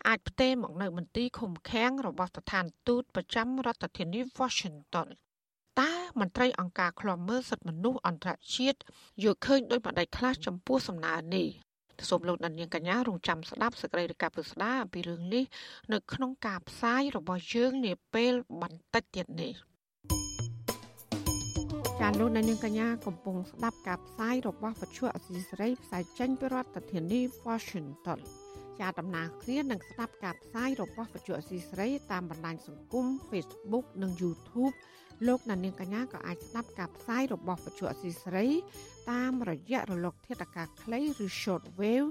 [0.09, 5.09] អាចផ្ទេរមកនៅមន្ទីរឃុំឃាំងរបស់ស្ថានទូតប្រចាំរដ្ឋធានី Washington
[5.81, 8.79] តើមន្ត្រីអង្គការឃ្លាំមើលសិទ្ធិមនុស្សអន្តរជាតិ
[9.23, 11.49] យល់ឃើញដោយម្ដេចខ្លះចំពោះសំណើនេះ
[12.09, 15.45] សូមលោកដានៀងកញ្ញារងចាំស្ដាប់សេចក្តីរាយការណ៍ពិស្ដាអំពីរឿងនេះ
[15.93, 18.33] នៅក្នុងការផ្សាយរបស់យើងនាពេល
[18.63, 19.53] បន្តិចទៀតនេះ
[22.01, 28.21] ចាលោកដានៀងកញ្ញាកំពុងស្ដាប់ការផ្សាយរបស់វិទ្យុអសីសេរីផ្សាយចេញពីរដ្ឋធានី Washington
[28.79, 34.75] ជាដំណើរគ្នានឹងស្ដាប់ការផ្សាយរបស់វិទ្យុអសីសេរីតាមបណ្ដាញសង្គម Facebook និង YouTube
[35.27, 38.49] លោកអ្នកនាងកញ្ញាក៏អាចស្ដាប់ការផ្សាយរបស់វិទ្យុអសីសេរី
[39.13, 42.09] តាមរយៈរលក ធាតុអាកាសខ្លីឬ short wave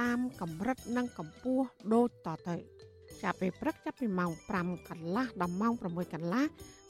[0.00, 2.56] តាមកម្រិតនិងកម្ពស់ដូចតទៅ
[3.22, 6.44] ចាប់ពេលព្រឹកចាប់ពីម៉ោង5កន្លះដល់ម៉ោង6កន្លះ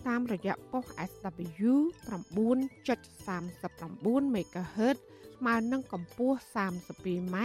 [0.08, 1.72] តាមរយៈប៉ុស SW
[2.08, 4.96] 9.39 MHz
[5.36, 7.36] ស្មើនឹងកម្ពស់ 32m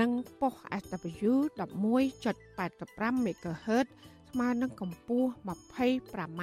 [0.00, 0.10] និង
[0.40, 3.86] ប៉ុស SW 11.85 MHz
[4.30, 6.42] ស្មើនឹងកម្ពស់ 25m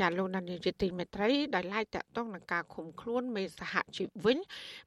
[0.00, 4.38] ចាលោកដានីយជាទីមេត្រីដែលឡាយតាក់ទងនឹងការឃុំខ្លួនមេសហជីពវិញ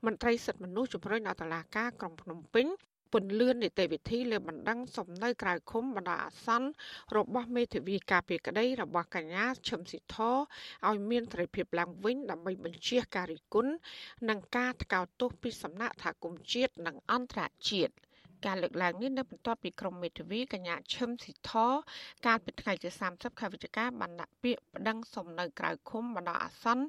[0.05, 2.67] មន្ត្រីសិទ្ធិមនុស្សជំរុញដល់តុលាការក្រុងភ្នំពេញ
[3.13, 6.69] ពន្លឿននីតិវិធីលើបណ្ដឹងសំណើក្រៅឃុំបណ្ដោះអាសន្ន
[7.17, 10.17] របស់មេធាវីការពារក្តីរបស់កញ្ញាឈឹមស៊ីធ
[10.87, 13.73] ឲ្យមានសេរីភាពឡើងវិញដើម្បីបញ្ជាការរិះគន់
[14.29, 17.93] និងការថ្កោលទោសពីសំណាក់ថាគុំជាតិនិងអន្តរជាតិ
[18.45, 21.51] ការលើកឡើងនេះនៅបន្ទាប់ពីក្រុមមេធាវីកញ្ញាឈឹមស៊ីធ
[22.25, 26.85] កាលពីថ្ងៃទី30ខែវិច្ឆិកាបានដាក់ពាក្យប្តឹងសុំនៅក្រៅឃុំបណ្ដោះអាសន្ន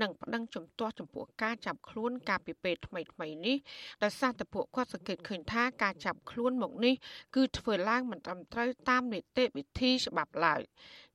[0.00, 3.56] និងប្តឹងជំទាស់ចំពោះការចាប់ខ្លួនកាលពីពេលថ្មីថ្មីនេះ
[4.02, 6.94] ដោយសារតែពួកគាត់សង្កេតឃើញថាការចាប់ខ្លួនមកនេះ
[7.36, 10.60] គឺធ្វើឡើងមិនត្រឹមត្រូវតាមនីតិវិធីច្បាប់ឡើយ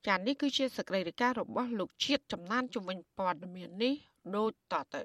[0.07, 3.93] ចា៎នេះគឺជាសកម្មភាពរបស់លោកជាតិចំណានជំនាញព័ត៌មាននេះ
[4.35, 5.03] ដូចតទៅ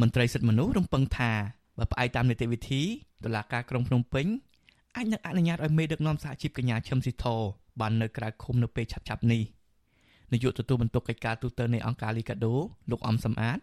[0.00, 2.82] មន្ត្រីសិទ្ធិមនុស្សរំពឹងថា បើផ្អែកតាមនីតិវិធី
[3.24, 4.26] តុលាការក្រុងភ្នំពេញ
[4.96, 7.26] អាចនឹងអនុញ្ញាតឲ្យមេដឹកនាំសហជីពកញ្ញាឈឹមស៊ីធ
[7.80, 9.42] បាននៅក្រៅឃុំនៅពេលឆាប់ៗនេះ
[10.32, 12.54] នាយកទទួលបន្ទុកកិច្ចការទូតនៃអង្គការលីកាដូ
[12.90, 13.58] លោកអំសំអាត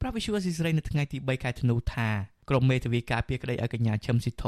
[0.00, 2.08] ប្រាប់វិសុវស៊ីស្រីនៅថ្ងៃទី3ខែធ្នូថា
[2.50, 4.44] ក្រុមមេធាវីការពារក្តីឲ្យកញ្ញាឈឹមស៊ីធ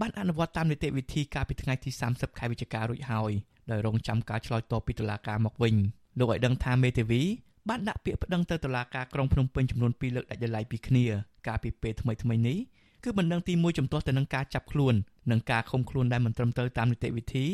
[0.00, 3.32] បានអនុវត្តតាមនីតិវិធីកាលពីថ្ងៃទី30ខែវិច្ឆិការួចហើយ
[3.70, 5.74] ដោយរងចាំការឆ្លើយតបពីតុលាការមកវិញ
[6.18, 7.22] លោកឲ្យដឹងថាមេធាវី
[7.68, 11.04] បានដាក់ពាក្យប្តឹងទៅតុលាការក្រុងភ្នំពេញចំនួន2លើកដាច់ដោយឡែកពីគ្នា
[11.48, 12.58] កាលពីពេលថ្មីៗនេះ
[13.04, 14.94] គឺបណ្ដឹងទី1ចំទាស់ទៅនឹងការចាប់ខ្លួន
[15.30, 17.46] និងការឃុំខ្លួនដែលមិនត្រឹមត្រូវតាមនីតិវិធី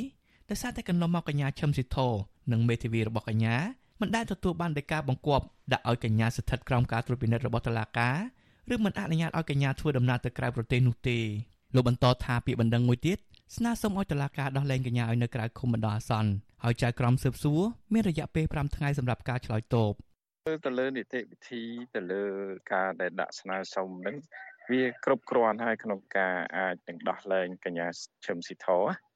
[0.50, 1.98] ដោយសារតែកន្លងមកកញ្ញាឈឹមស៊ីធ
[2.52, 3.56] និងមេធាវីរបស់កញ្ញា
[4.00, 8.16] មិនដែលទទួលបានដីកាបង្គាប់ដាក់ឲ្យកញ្ញាស្ថិតក្រោមការត្រួតពិនិត្យរបស់តុលាការ
[8.72, 11.18] ឬមិនអនុញ្ញាតឲ្យកញ្ញាធ្វើដំណើរទៅក្រៅប្រទេសនោះទេ
[11.74, 13.18] លោកបន្តថាពាក្យបណ្ដឹងមួយទៀត
[13.56, 16.30] ស្នើសុំឲ្យតុលាការដោះលែងកញ្ញាឲ្យនៅក្រៅឃុំបណ្ដោះអាសន្ន
[16.62, 17.60] ហើយចៅក្រមស៊ើបសួរ
[17.92, 19.92] មានរយៈពេល5ថ្ងៃសម្រាប់ការឆ្លើយតប
[20.46, 21.62] ទៅលើនីតិវិធី
[21.94, 22.24] ទៅលើ
[22.72, 24.16] ការដែលដាក់ស្នើសុំនឹង
[24.70, 27.88] វាគ្រប់គ្រាន់ហើយក្នុងការអាចនឹងដោះលែងកញ្ញា
[28.24, 28.66] ឈឹមស៊ីធ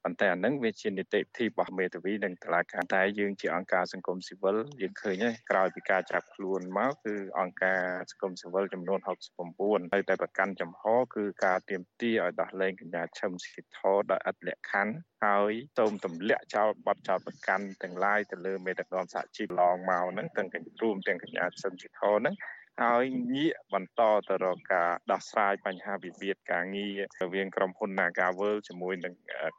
[0.08, 9.00] ប៉ុន្តែអានឹងវាជានីតិវិធីរបស់មេធាវីនិងតុលាការតែយើងជាអង្គការសង្គមស៊ីវិលយើងឃើញហើយក្រោយពីការចាប់ខ្លួនមកគឺអង្គការសង្គមស៊ីវិលចំនួន
[9.46, 10.82] 69ហើយតែប្រកាន់ចំហ
[11.14, 13.78] គឺការទៀមទាឲ្យដោះលែងកញ្ញាឈឹមស៊ីធ
[14.10, 14.94] ដោយអត់លក្ខខណ្ឌ
[15.24, 20.48] ហើយសូមទម្លាក់ចោលបទចោលប្រកាន់ទាំងឡាយទៅលើមេដឹកនាំសហជីពឡងមកហ្នឹងទាំង
[20.82, 22.34] រួមទាំងកញ្ញាឈឹមស៊ីធហ្នឹង
[22.80, 29.12] ហើយងាកបន្តទៅរកការដោះស្រាយបញ្ហាវិវាទការងាររវាងក្រុមហ៊ុន Nagavel ជាមួយនឹង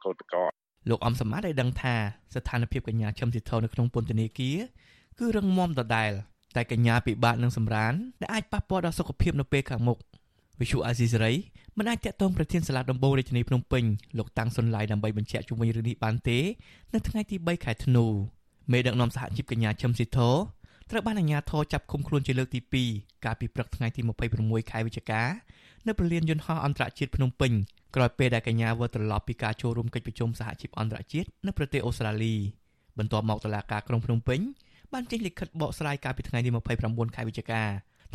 [0.04, 0.40] កោតក្រ
[0.88, 1.94] លោកអំសមត្ថបានដឹងថា
[2.34, 4.58] ស្ថានភាពកញ្ញាឈឹមស៊ីធនៅក្នុងពន្ធនាគារ
[5.18, 6.12] គឺរឹងមាំដដែល
[6.56, 9.98] តែកញ្ញាពិបាកនឹងសម្រានដែលអាចប៉ះពាល់ដល់សុខភាពនៅពេលខាងមុខ
[10.60, 11.32] វិសុអាស៊ីសេរី
[11.78, 13.84] មិនអាចតាក់ទងប្រធានសាលាដំបងរាជធានីភ្នំពេញ
[14.18, 16.38] លោកតាំងសុនឡាយដើម្បីបញ្ជាក់ជុំវិញរឿងនេះបានទេ
[16.94, 18.06] នៅថ្ងៃទី3ខែធ្នូ
[18.72, 20.18] មេដឹកនាំសហជីពកញ្ញាឈឹមស៊ីធ
[20.90, 22.60] ត្រូវបានអាជ្ញាធរចាប់ឃុំខ្លួនជាលើកទី
[22.92, 24.00] 2កាលពីព្រឹកថ្ងៃទី
[24.36, 25.22] 26ខែវិច្ឆិកា
[25.86, 27.52] នៅព្រលានយន្តហោះអន្តរជាតិភ្នំពេញ
[27.96, 32.34] ក្រោយពេលដែលកញ្ញាវិលត្រឡប់ពីការចូលរួមកិច្ចប្រជុំសហជីពអន្តរជាតិនៅប្រទេសអូស្ត្រាលី
[32.98, 34.40] បន្ទាប់មកតុលាការក្រុងភ្នំពេញ
[34.92, 36.50] បានចេញលិខិតបកស្រាយកាលពីថ្ងៃទី
[36.82, 37.62] 29ខែវិច្ឆិកា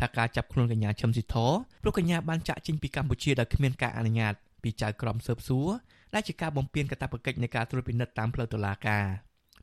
[0.00, 1.36] ថាការចាប់ខ្លួនកញ្ញាឈឹមស៊ីធ
[1.82, 5.68] ព្រោះកញ្ញាបានចាក់ចេញពីកម្ពុជាដោយគ្មានការអនុញ្ញាតពីចៅក្រមស៊ើបសួរ
[6.14, 9.04] ដែលជាការបំពានកាតព្វកិច្ចនៃការត្រួតពិនិត្យតាមផ្លូវតុលាការ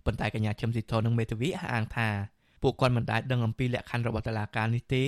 [0.06, 2.10] ប៉ុន្តែកញ្ញាឈឹមស៊ីធនិងមេធាវីអះអាងថា
[2.64, 5.04] ពួកគាត់មិនដែលដឹងអំពីលក្ខខណ្ឌរបស់តុលាការនេះទេ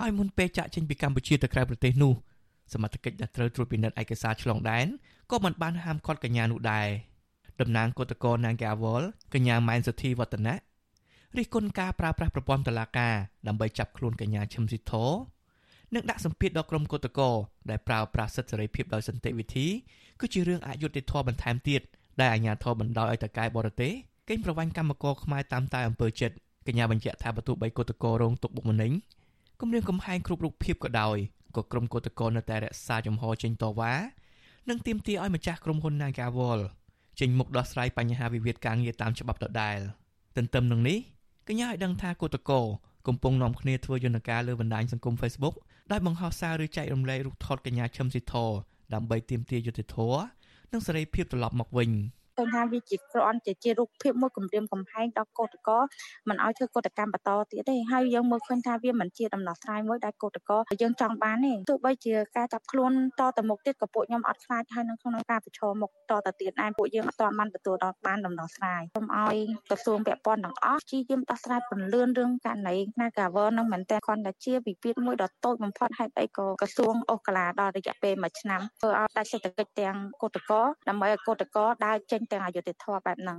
[0.00, 2.14] ហើយមុនពេលចាក់ចេញពីកម្ពុជាទៅក្រៅប្រទេសនោះ
[2.72, 4.86] សមត្ថកិច្ចដែលត្រូវត្រួតពិនិត្យឯកសារឆ្លងដែន
[5.30, 6.88] ក៏មិនបានហាមឃាត់កញ្ញានោះដែរ
[7.60, 9.02] តំណាងគឧតកោ Nangawal
[9.34, 10.56] កញ្ញាម៉ែនសុធីវឌ្ឍនៈ
[11.36, 13.14] រិះគន់ការប្រើប្រាស់ប្រព័ន្ធតុលាការ
[13.46, 14.92] ដើម្បីចាប់ខ្លួនកញ្ញាឈឹមស៊ីធ
[15.94, 17.30] និងដាក់សម្ពាធដល់ក្រុមគឧតកោ
[17.70, 19.66] ដែលប្រើប្រាស់សិទ្ធិសេរីភាពដោយសន្តិវិធី
[20.20, 21.82] គឺជារឿងអយុត្តិធម៌បន្ថែមទៀត
[22.20, 23.92] ដែលអាជ្ញាធរបណ្ដោយឲ្យតកែបរទេស
[24.28, 26.36] កេងប្រវ័ញ្ចកម្មករខ្មែរតាមតែអំពើចិត្ត
[26.70, 28.92] កញ្ញាបញ្ជាក់ថាបើទោះបីគឧតកោរងទុកបុកម្នេញ
[29.60, 31.16] គម្រាមកំហែងគ្រប់រូបភាពក៏ដោយ
[31.56, 33.92] ក៏ក្រុមគឧតកោនៅតែរក្សាជំហរចេញតវ៉ា
[34.68, 36.60] និងទាមទារឲ្យម្ចាស់ក្រុមហ៊ុន Nagawal
[37.20, 39.78] ចេញមុខដោះស្រាយបញ្ហាវិវាទការងារតាមច្បាប់ដដែល
[40.36, 40.98] ទន្ទឹមនឹងនេះ
[41.48, 42.60] កញ្ញាឲ្យដឹងថាគឧតកោ
[43.08, 45.54] កំពុងនាំគ្នាធ្វើយន្តការលើបណ្ដាញសង្គម Facebook
[45.92, 48.34] ដោយបង្ហោះសារឬចែករំលែករូបថតកញ្ញាឈឹមស៊ីធ
[48.94, 50.20] ដើម្បីទាមទារយុត្តិធម៌
[50.72, 55.82] និងសេរីភាពត្រឡប់មកវិញ។ឃើ ញថាវាជាគ្រាន់តែជារូបភាពមួយគម្រាមកំហែងដល់កោតកល
[56.28, 69.36] មិនឲ្យធ្វើកោតកម្មបន្តទៀតទេហើយយើងមើលឃើញថាវាមិនជាដំណោះស្រាយមួយដែលកោតកលយើងចង់បានទេទោះបីជាការចាប់ខ្លួនតទៅមុខទៀតក៏ពួកខ្ញុំអត់ខ្លាចហើយនៅក្នុងការប្រឈមមុខតទៅទៀតដែរពួកយើងអត់ទាន់បានទទួលដល់បានដំណោះស្រាយសូមឲ្យ
[69.68, 83.38] ក្រសួងពាក់ព័ន្ធទាំងអស់ព្យាយាមដោះស្រាយពន្លឿនរឿងករណី Nagaver នឹងមិនតែគ្រាន់តែជាវិវាទមួយដ៏តូចបំផុតហេតុអីក៏ក្រសួងអូសកាឡាដល់រយៈពេល1ឆ្នាំធ្វើឲ្យដាច់សេដ្ឋកិច្ចទាំងកោតកលដើម្បីឲ្យកោតកលដើរចេញទាំងអយុធធម៌បែបហ្នឹង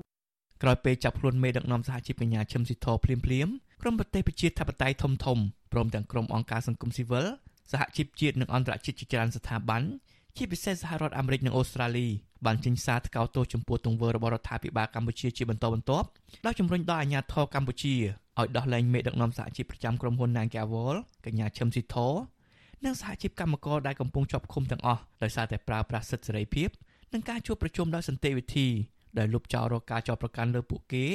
[0.62, 3.48] ក្រោយពេលចាប់ខ្លួនមេដឹកនាំសហជីពកញ្ញាឈឹមស៊ីធភ្លាមភ្លាម
[3.82, 5.38] ក្រុមប្រទេសប្រជាធិបតេយ្យធំធំ
[5.74, 7.26] ព្រមទាំងក្រុមអង្គការសង្គមស៊ីវិល
[7.72, 9.82] សហជីពជាតិនិងអន្តរជាតិជាច្រើនស្ថាប័ន
[10.38, 12.08] ជាពិសេសសហរដ្ឋអាមេរិកនិងអូស្ត្រាលី
[12.46, 16.08] បានចេញសារថ្កោលទោសចំពោះទង្វើរបស់រដ្ឋាភិបាលកម្ពុជាជាបន្តបន្ទាប់
[16.46, 17.96] ដោយជំរុញដល់អាជ្ញាធរកម្ពុជា
[18.40, 21.96] ឲ្យដោះលែងមេដឹកនាំសហជីពប្រចាំក្រុមហ៊ុន Nagawal កញ្ញាឈឹមស៊ីធ
[22.86, 26.70] និងសហជីពកម្មករដែលកំពុងជាប់ឃុំទាំងអស់ដោយសារតែប្រើប្រាស់សិទ្ធិសេរីភាព
[27.14, 28.68] និងការជួបប្រជុំដោយសន្តិវិធី
[29.18, 31.06] ដែលលុបចោលរកការចោទប្រកាន់លើពួកគេ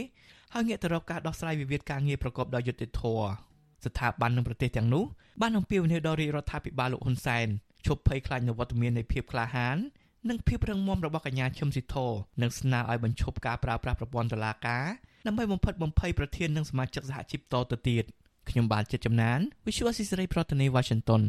[0.53, 3.27] ហើយងាកទៅរកការដោះស្រាយវិវាទការងារប្រកបដោយយុត្តិធម៌
[3.85, 5.05] ស្ថាប័ននិងប្រទេសទាំងនោះ
[5.43, 7.47] បានអំពាវនាវដល់រាជរដ្ឋាភិបាលលោកហ៊ុនសែន
[7.87, 9.77] ឈប់ភ័យខ្លាចនូវវត្តមាននៃភាពក្លាហាន
[10.29, 11.97] និងភាពរឹងមាំរបស់កញ្ញាឈឹមស៊ីធ
[12.43, 14.85] និងស្នើឲ្យបញ្ឈប់ការប្រើប្រាស់ប្រព័ន្ធតុលាការ
[15.27, 18.05] ដើម្បីបំផិតបំភ័យប្រធាននិងសមាជិកសហជីពតទៅទៀត
[18.49, 21.23] ខ្ញុំបាទចិត្តចំណាន Visual Assisray ប្រធានាទី Washington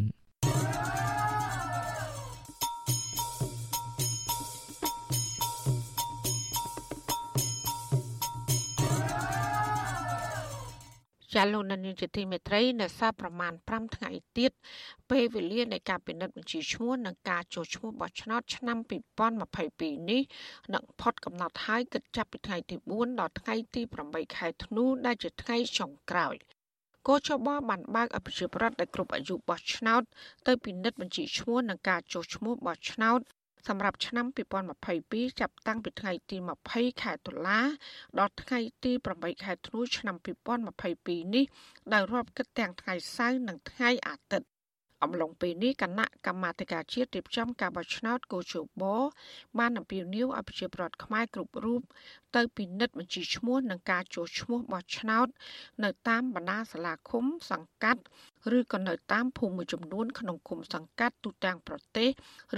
[11.37, 14.51] ចាលោកនានីជាទីមេត្រីនៅសល់ប្រមាណ5ថ្ងៃទៀត
[15.09, 18.77] ពេលវេលានៃការពិនិត្យបញ្ជីឈ្មោះនិងការចូលឈ្មោះបោះឆ្នោតឆ្នាំ
[19.43, 20.21] 2022នេះ
[20.73, 26.35] នឹងផុតកំណត់ហើយគិតចាប់ពីថ្ងៃទី4ដល់ថ្ងៃទី8ខែធ្នូដែលជាថ្ងៃចុងក្រោយ
[27.07, 30.01] កោជបបានបើកអភិជាប្រដ្ឋដែលគ្រប់អាយុបោះឆ្នោត
[30.47, 33.19] ទៅពិនិត្យបញ្ជីឈ្មោះនិងការចុះឈ្មោះបោះឆ្នោត
[33.67, 34.25] សម្រាប់ឆ្នាំ
[34.83, 36.37] 2022ចាប់តាំងពីថ្ងៃទី
[36.69, 37.61] 20ខែតុលា
[38.19, 40.15] ដល់ថ្ងៃទី8ខែធ្នូឆ្នាំ
[40.75, 41.45] 2022នេះ
[41.93, 44.47] ដោយរាប់គិតទាំងថ្ងៃសៅរ៍និងថ្ងៃអាទិត្យ
[45.03, 48.83] អំឡុងពេលនេះគណៈកម្មាធិការជាតិរៀបចំការបោះឆ្នោតកោជប
[49.59, 51.81] បានអំពាវនាវឲ្យប្រជាពលរដ្ឋខ្មែរគ្រប់រូប
[52.35, 55.27] ទៅពិនិត្យបញ្ជីឈ្មោះនិងការចូលឈ្មោះបោះឆ្នោត
[55.83, 58.01] នៅតាមបណ្ដាសាលាឃុំសង្កាត់
[58.57, 62.09] ឬក៏នៅតាមភូមិមួយចំនួនក្នុងឃុំសង្កាត់ទូទាំងប្រទេស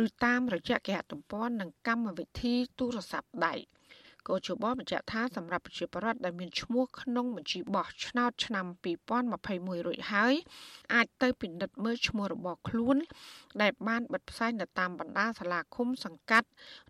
[0.06, 3.56] ឬតាមរយៈគេហទំព័រនិងកម្មវិធីទូរស័ព្ទដៃ។
[4.30, 8.66] គោជបបញ្ជាក់ថាសម្រាប់ប្រជាពលរដ្ឋដែលមានឈ្មោះក្នុងបញ្ជីបោះឆ្នោតឆ្នាំ
[9.26, 10.34] 2021រួចហើយ
[10.94, 12.98] អាចទៅពិនិត្យមើលឈ្មោះរបស់ខ្លួន
[13.62, 16.48] ដែលបានបិទផ្សាយនៅតាមបណ្ដាសាលាឃុំសង្កាត់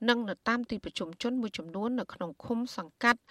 [0.10, 3.22] និងនៅតាមទីប្រជុំជនមួយចំនួននៅក្នុងឃុំសង្កាត់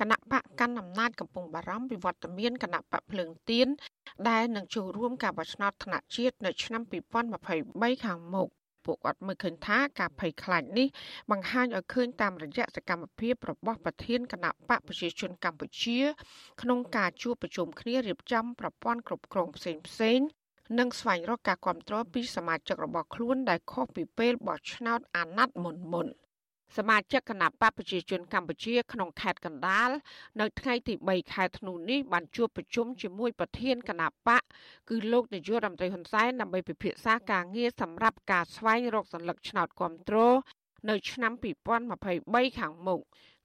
[0.00, 3.68] គណៈបកកាន់អំណាចកំពុងបារម្ភពីវត្តមានគណៈបកភ្លើងទៀន
[4.28, 6.82] ដែលនឹងចូលរួមការបោះឆ្នោតថ្នាក់ជាតិនៅឆ្នាំ
[7.42, 8.48] 2023ខាងមុខ
[8.84, 10.88] ពួកគាត់មើលឃើញថាការភ័យខ្លាចនេះ
[11.30, 15.98] បង្ហាញឲ្យឃើញតាមរយៈសកម្មភាពរបស់ប្រធានគណៈបកប្រជាជនកម្ពុជា
[16.62, 20.39] ក្នុងការជួបប្រជុំគ្នារៀបចំប្រព័ន្ធគ្រប់គ្រងផ្សេងៗ
[20.78, 26.06] និងស្វែងរកការគ្រប់គ្រងពីសមាជិករបស់ខ្លួនដែលខុសពីពេលបោះឆ្នោតអាណត្តិមុនមុន
[26.76, 29.90] សមាជិកគណៈបកប្រជាជនកម្ពុជាក្នុងខេត្តកណ្ដាល
[30.40, 34.42] នៅថ្ងៃទី3ខែធ្នូនេះបានជួបប្រជុំជាមួយប្រធានគណៈបក
[34.88, 40.36] គឺលោកនាយករដ្ឋមន្ត្រីហ៊ុនសែនដើម្បីពិភាក្សាការងារសម្រាប់ការស្វែងរកសញ្ញាឆ្នោតគ្រប់គ្រង
[40.88, 41.32] នៅឆ្នាំ
[41.94, 43.00] 2023ខាងមុខ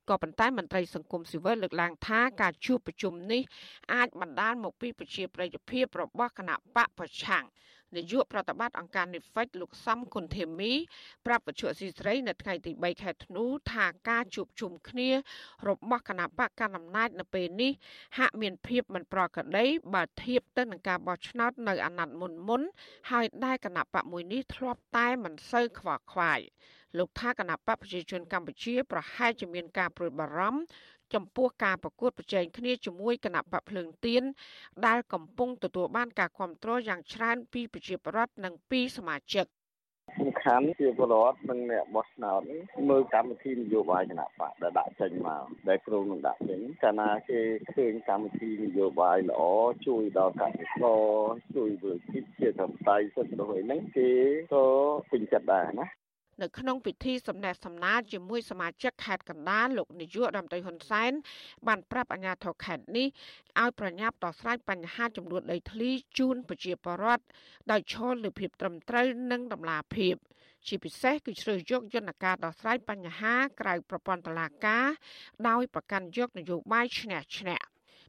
[0.09, 3.41] ក៏ប៉ុន្តែមន្ត្រីសង្គមស៊ីវិលលើកឡើងថាការជួបប្រជុំនេះ
[3.93, 7.45] អាចបណ្ដាលមកពីប្រជាប្រិយភាពរបស់គណៈបកប្រឆាំង
[7.95, 10.71] នាយកប្រតិបត្តិអង្គការ Nifex លោកសំគុណធីមី
[11.25, 15.09] ប្រាប់វិទ្យុស៊ីស្រីនៅថ្ងៃទី3ខែធ្នូថាការជួបជុំគ្នា
[15.67, 17.71] របស់គណៈបកកណ្ដាលអំណាចនៅពេលនេះ
[18.17, 22.61] ហាក់មានភាពមិនប្រក្រតីបើធៀបទៅនឹងការបោះឆ្នោតនៅអាណត្តិមុនមុន
[23.11, 26.39] ហើយដែលគណៈបកមួយនេះធ្លាប់តែមិនសូវខ្វល់ខ្វាយ
[26.97, 30.61] លោកថាគណៈបកប្រជាជនកម្ពុជាប្រហែលជាមានការព្រួយបារម្ភ
[31.13, 34.23] ចំពោះការប្រកួតប្រជែងគ្នាជាមួយគណៈបកភ្លើងទៀន
[34.85, 39.47] ដែលកំពុងទទួលបានការគ្រប់គ្រងយ៉ាងច្រើនពីប្រជាពលរដ្ឋនិងពីសមាជិក
[40.19, 42.41] សំខាន់ជាពលរដ្ឋនិងអ្នកបោះឆ្នោត
[42.89, 47.39] មើលកម្មវិធីនយោបាយគណៈបកដែលដាក់ចេញមកដែលគ្រោងនឹងដាក់ចេញកាលណាគេ
[47.73, 49.41] ឃើញកម្មវិធីនយោបាយល្អ
[49.87, 51.03] ជួយដល់កសិករ
[51.55, 54.09] ជួយវិលជីវជាធម្មតាសិទ្ធិរបស់ហ្នឹងគេ
[54.53, 54.65] ក៏
[55.11, 55.87] ពេញចិត្តដែរណា
[56.41, 61.11] នៅក្នុងពិធីសម្ដែងសម្ដាលជាមួយសមាជិកខេត្តកណ្ដាលលោកនាយករដ្ឋមន្ត្រីហ៊ុនសែន
[61.67, 63.07] បានប្រាប់អាជ្ញាធរខេត្តនេះ
[63.61, 67.25] ឲ្យប្រញាប់ដោះស្រាយបញ្ហាចំនួនដីធ្លីជូនប្រជាពលរដ្ឋ
[67.71, 70.15] ដោយឈលលើភាពត្រឹមត្រូវនិងតម្លាភាព
[70.67, 74.87] ជាពិសេសគឺជ្រើសយកយន្តការដោះស្រាយបញ្ហាក្រៅប្រព័ន្ធតុលាការ
[75.49, 77.59] ដោយប្រកាន់យកនយោបាយឈ្នះឈ្នះ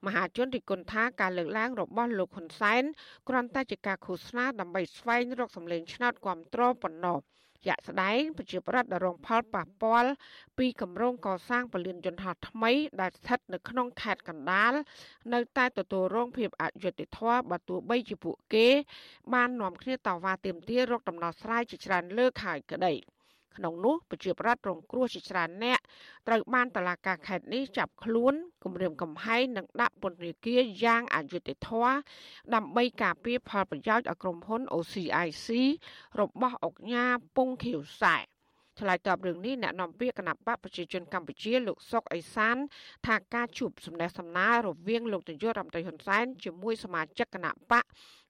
[0.07, 2.83] មហាជនរិះគន់ថាការលើកឡើងរបស់លោកហ៊ុនសែន
[3.29, 7.19] គ្រាន់តែជាការឃោសនាដើម្បីស្វែងរកសម្លេងឆ្នោតគ្រប់គ្រងប៉ុណ្ណោះ
[7.67, 10.11] ជាក់ស្ដែងប្រជាប្រដ្ឋដែលរងផលប៉ះពាល់
[10.59, 14.73] ពីគម្រោងកសាងពលានយន្តហោះថ្មីដែលស្ថិតនៅក្នុងខេត្តកណ្ដាល
[15.35, 18.69] នៅតែទទួលរងភាពអយុត្តិធម៌បើទោះបីជាពួកគេ
[19.35, 22.95] បាននាំគ្នាតវ៉ាទាមទាររកដំណោះស្រាយជាច្រើនលើកហើយក្តី។
[23.57, 25.81] ក្នុងនោះប្រជាប្រដ្ឋរងគ្រោះជាច្រើនអ្នក
[26.29, 31.95] ត្រូវបានតឡាការខេត្តនេះចាប់ខ្លួនគំរាមកំហែងនិងដាក់ពន្ធនាគារយ៉ាងអយុត្តិធម៌
[32.55, 35.49] ដើម្បីការពារផលប្រយោជន៍ឲ្យក្រុមហ៊ុន OCIC
[36.21, 38.17] របស់អង្គការពងខៀវសែ
[38.81, 42.57] ឆ្លើយតបរឿងនេះអ្នកនាំពាក្យគណៈបកប្រជាជនកម្ពុជាលោកសុកអេសាន
[43.07, 47.85] ថាការជួបសម្ដែងសម្ដាររវាងលោកនាយករដ្ឋមន្ត្រីហ៊ុនសែនជាមួយសមាជិកគណៈបក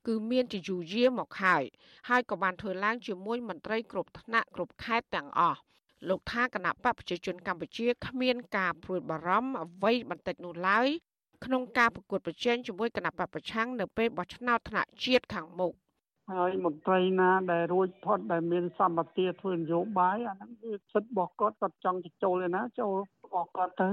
[0.07, 1.65] គឺមានជាយូរយារមកហើយ
[2.09, 5.59] ហើយក៏បានធ្វើឡើងជាមួយមន្ត្រីគ្រប់ថ្នាក់គ្រប់ខេត្តទាំងអស់
[6.09, 10.89] លោកថាគណៈបកប្រជាជនកម្ពុជាគ្មានការព្រួយបារម្ភអ្វីបន្តិចនោះឡើយ
[11.45, 15.73] ក្នុងការប្រកួតប្រជែងជាមួយគណៈបកប្រឆាំងនៅពេលបោះឆ្នោតថ្នាក់ជាតិខាងមុខ
[16.33, 22.93] ហើយមន្ត្រីណាដែលរួចផុតដែលមានសម្បត្តិធ្វើនយោបាយអាហ្នឹងគឺសិទ្ធិរបស់គាត់គាត់ចង់ចូលឯណាចូល
[23.25, 23.89] របស់គាត់ទៅ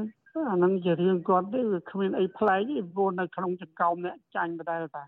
[0.49, 5.03] អាហ្នឹងជារឿងគាត់ទេវាគ្មានអីប្លែកទេព្រោះនៅក្នុងចង្កោមអ្នកចាញ់បដែលតា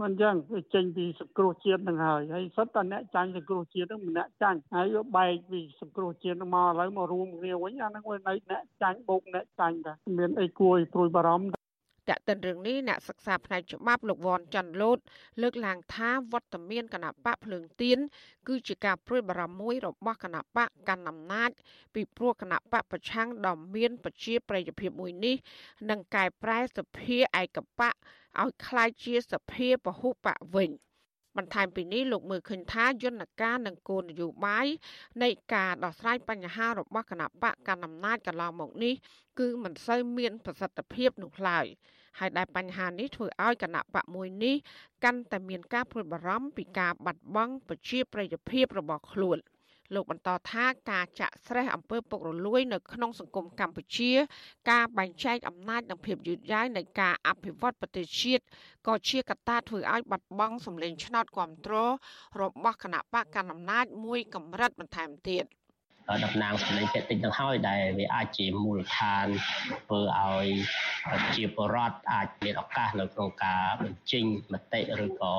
[0.00, 11.58] មិនចឹងវាចេញពីសង្គ្រោះជាតិនឹងហើយហើយសុទ្ធតែអ្នកចាញ់សង្គ្រោះជាតិនឹងម្នាក់ចាញ់ហើយវាបែកពីសង្គ្រោះជាតិមកឥឡូវមករួមគ្នាវិញអាហ្នឹងវានៅអ្នកចាញ់បូកអ្នកចាញ់តាមានអីគួរឲ្យព្រួយបារម្ភ
[12.10, 14.98] តកតិនរឿងនេះអ្នកសិក្សាផ្នែកច្បាប់លោកវ៉ាន់ច័ន្ទលូត
[15.42, 17.98] លើកឡើងថាវត្តមានគណៈបកភ្លើងទៀន
[18.48, 21.50] គឺជាការព្រួយបារម្ភមួយរបស់គណៈបកកាន់អំណាច
[21.94, 25.36] ពីព្រោះគណៈបកប្រឆាំងដ៏មានប្រជាប្រិយភាពមួយនេះ
[25.90, 27.94] នឹងកែប្រែសភាឯកបក
[28.41, 30.71] ឲ្យคล้ายជាសភាពហុបកវិញ។
[31.37, 34.67] បន្ថែមពីនេះលោកមើលឃើញថាយន្តការនិងគោលនយោបាយ
[35.23, 38.93] នៃការដោះស្រាយបញ្ហារបស់គណៈបកកណ្ដាលអំណាចកន្លងមកនេះ
[39.39, 41.65] គឺមិនសូវមានប្រសិទ្ធភាពនោះឡើយ
[42.19, 44.55] ហើយដែលបញ្ហានេះធ្វើឲ្យគណៈបកមួយនេះ
[45.03, 49.37] កាន់តែមានការព្រួយបារម្ភពីការបាត់បង់ប្រជាប្រិយភាពរបស់ខ្លួន។
[49.94, 54.12] លោកបន្តថាការចាក់ស្រេះអំពើពុករលួយនៅក្នុងសង្គមកម្ពុជា
[54.70, 58.44] ការបែងចែកអំណាចនិងភាពយឺតយ៉ាវនៃការអភិវឌ្ឍប្រទេសជាតិ
[58.86, 61.92] ក៏ជាកត្តាធ្វើឲ្យបាត់បង់សម្លេងឆ្នោតគ្រប់គ្រង
[62.40, 65.44] របស់គណៈបកកណ្ដាលអំណាចមួយកម្រិតបន្ថែមទៀត
[66.24, 69.26] តំណាងសម្លេងពាក្យតិចទៅហើយដែលវាអាចជាមូលដ្ឋាន
[69.86, 70.46] ធ្វើឲ្យ
[71.36, 75.34] ជាបរដ្ឋអាចមានឱកាសនៅក្នុងការបញ្ចេញមតិឬក៏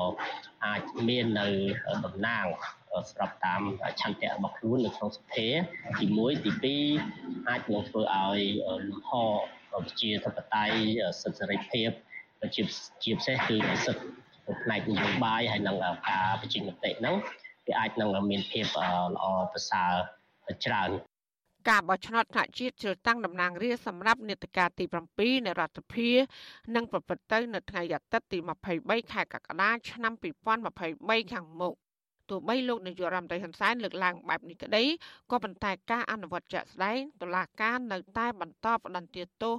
[0.66, 1.48] អាចមាននៅ
[2.04, 2.46] តំណាង
[3.10, 3.62] ស្របតាម
[4.00, 5.48] ឆន្ទៈរបស់ខ្លួននៅក្នុងសភា
[5.98, 8.40] ទី1ទី2អាចនឹងធ្វើឲ្យ
[8.88, 9.10] លំហ
[9.70, 10.78] ប្រជាធិបតេយ្យ
[11.22, 11.90] សិទ្ធិសេរីភាព
[12.54, 12.62] ជា
[13.02, 14.04] ជាពិសេសគឺសិទ្ធិ
[14.62, 17.16] ផ្នែកនយោបាយហើយនិងការបញ្ចេញមតិហ្នឹង
[17.66, 18.66] វាអាចនឹងមានភាព
[19.14, 19.92] ល្អប្រសើរ
[20.66, 20.90] ច្រើន
[21.68, 24.84] ការបោះឆ្នោតថ្នាក់ជាតិជ្រើសតាំងតំណាងរាស្ត្រសម្រាប់នេតការទី
[25.16, 26.10] 7នៃរដ្ឋសភា
[26.74, 28.38] នឹងប្រព្រឹត្តទៅនៅថ្ងៃអាទិត្យទី
[28.74, 30.12] 23ខែកក្កដាឆ្នាំ
[30.72, 31.74] 2023ខាងមុខ
[32.30, 34.84] ទោះបីលោកនាយករដ្ឋមន្ត្រីហ៊ុនសែនលើកឡើងបែបនេះក្តី
[35.30, 39.54] ក៏ប៉ុន្តែការអនុវត្តជាក់ស្ដែងតុលាការនៅតែបន្តផ្តន្ទាទោស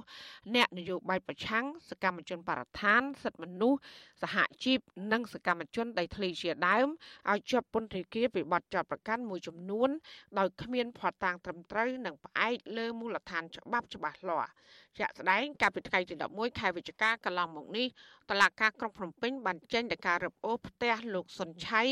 [0.54, 3.78] អ្នកនយោបាយប្រឆាំងសកម្មជនបរិស្ថានសិទ្ធិមនុស្ស
[4.22, 4.78] សហជីព
[5.12, 6.88] និងសកម្មជនដីធ្លីជាដើម
[7.30, 9.90] ឲ្យជាប់ពន្ធនាគារពីបទចោទប្រកាន់មួយចំនួន
[10.38, 14.52] ដោយគ្មានភស្តុតាងត្រឹមត្រូវនិងផ្អែកលើមូលដ្ឋានច្បាប់ច្បាស់លាស់
[14.98, 17.86] ជាក់ស្ដែងកាលពីថ្ងៃទី11ខែវិច្ឆិកាកន្លងមកនេះ
[18.30, 21.82] តឡាការក្រុងភ្នំពេញបានចេញដីការរឹបអូសផ្ទះលោកសុនឆៃ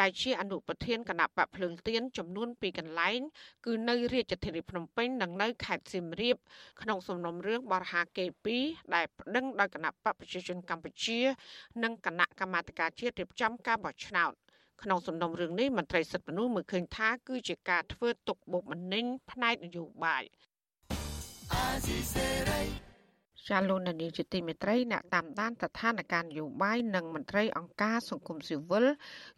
[0.00, 3.20] ដែលជាអនុប្រធានគណៈបកភ្លើងទៀនចំនួន2កន្លែង
[3.66, 6.36] គឺនៅរាជធានីភ្នំពេញនិងនៅខេត្តសៀមរាប
[6.82, 8.24] ក្នុងសំណុំរឿងបរិហាកេ
[8.58, 11.20] 2ដែលប្តឹងដោយគណៈបកប្រជាជនកម្ពុជា
[11.82, 14.32] និងគណៈកម្មាធិការជាតិរៀបចំការបោះឆ្នោត
[14.82, 20.24] ក្នុងសំណុំរឿងនេះមន្ត្រីសិទ្ធិមនុស្សមើលឃើញថាគឺជាការធ្វើទុកបុកម្នេញផ្នែកនយោបាយ
[23.48, 28.86] ចាលោកនានីជាទីមេត្រីអ្នកតាមដានស្ថានភាពនយោបាយនិងមន្ត្រីអង្គការសង្គមស៊ីវិល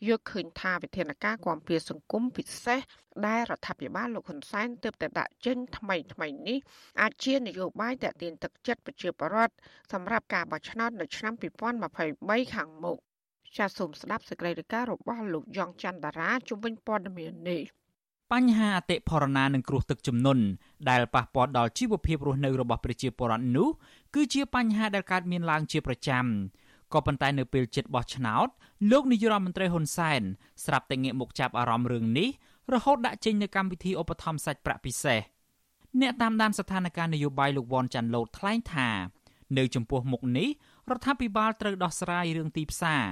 [0.09, 2.81] យកឃើញថាវិធានការគាំពៀសង្គមពិសេស
[3.27, 6.59] ដែលរដ្ឋាភិបាលលោកហ៊ុនសែនទើបតែដាក់ចេញថ្មីថ្មីនេះ
[7.01, 9.55] អាចជានយោបាយតេទៀនទឹកចិត្តប្រជាពលរដ្ឋ
[9.93, 11.35] សម្រាប់ការបោះឆ្នោតនៅឆ្នាំ
[11.93, 12.99] 2023ខាងមុខ
[13.57, 17.63] ចាសសូមស្ដាប់សេចក្តីរាយការណ៍របស់លោកយ៉ងច័ន្ទតារាជំវិញព័ត៌មាននេះ
[18.33, 20.45] បញ្ហាអតិផរណានិងគ្រោះទឹកជំនន់
[20.91, 23.69] ដែលប៉ះពាល់ដល់ជីវភាពរស់នៅរបស់ប្រជាពលរដ្ឋនោះ
[24.15, 26.25] គឺជាបញ្ហាដែលកើតមានឡើងជាប្រចាំ
[26.93, 28.49] ក៏ប៉ុន្តែនៅពេលជិតបោះឆ្នោត
[28.91, 30.23] លោកនាយរដ្ឋមន្ត្រីហ៊ុនសែន
[30.65, 32.29] ស្រាប់តែងាកមកចាប់អារម្មណ៍រឿងនេះ
[32.75, 35.21] រហូតដាក់ចេញនូវកម្មវិធីឧបត្ថម្ភសាច់ប្រាក់ពិសេស
[36.01, 38.91] អ្នកតាមដានស្ថានភាពនយោបាយលោកវ៉ាន់ចាន់ឡូតថ្លែងថា
[39.59, 40.49] នៅចំពោះមុខនេះ
[40.91, 43.03] រដ្ឋាភិបាលត្រូវដោះស្រាយរឿងទីផ្សារ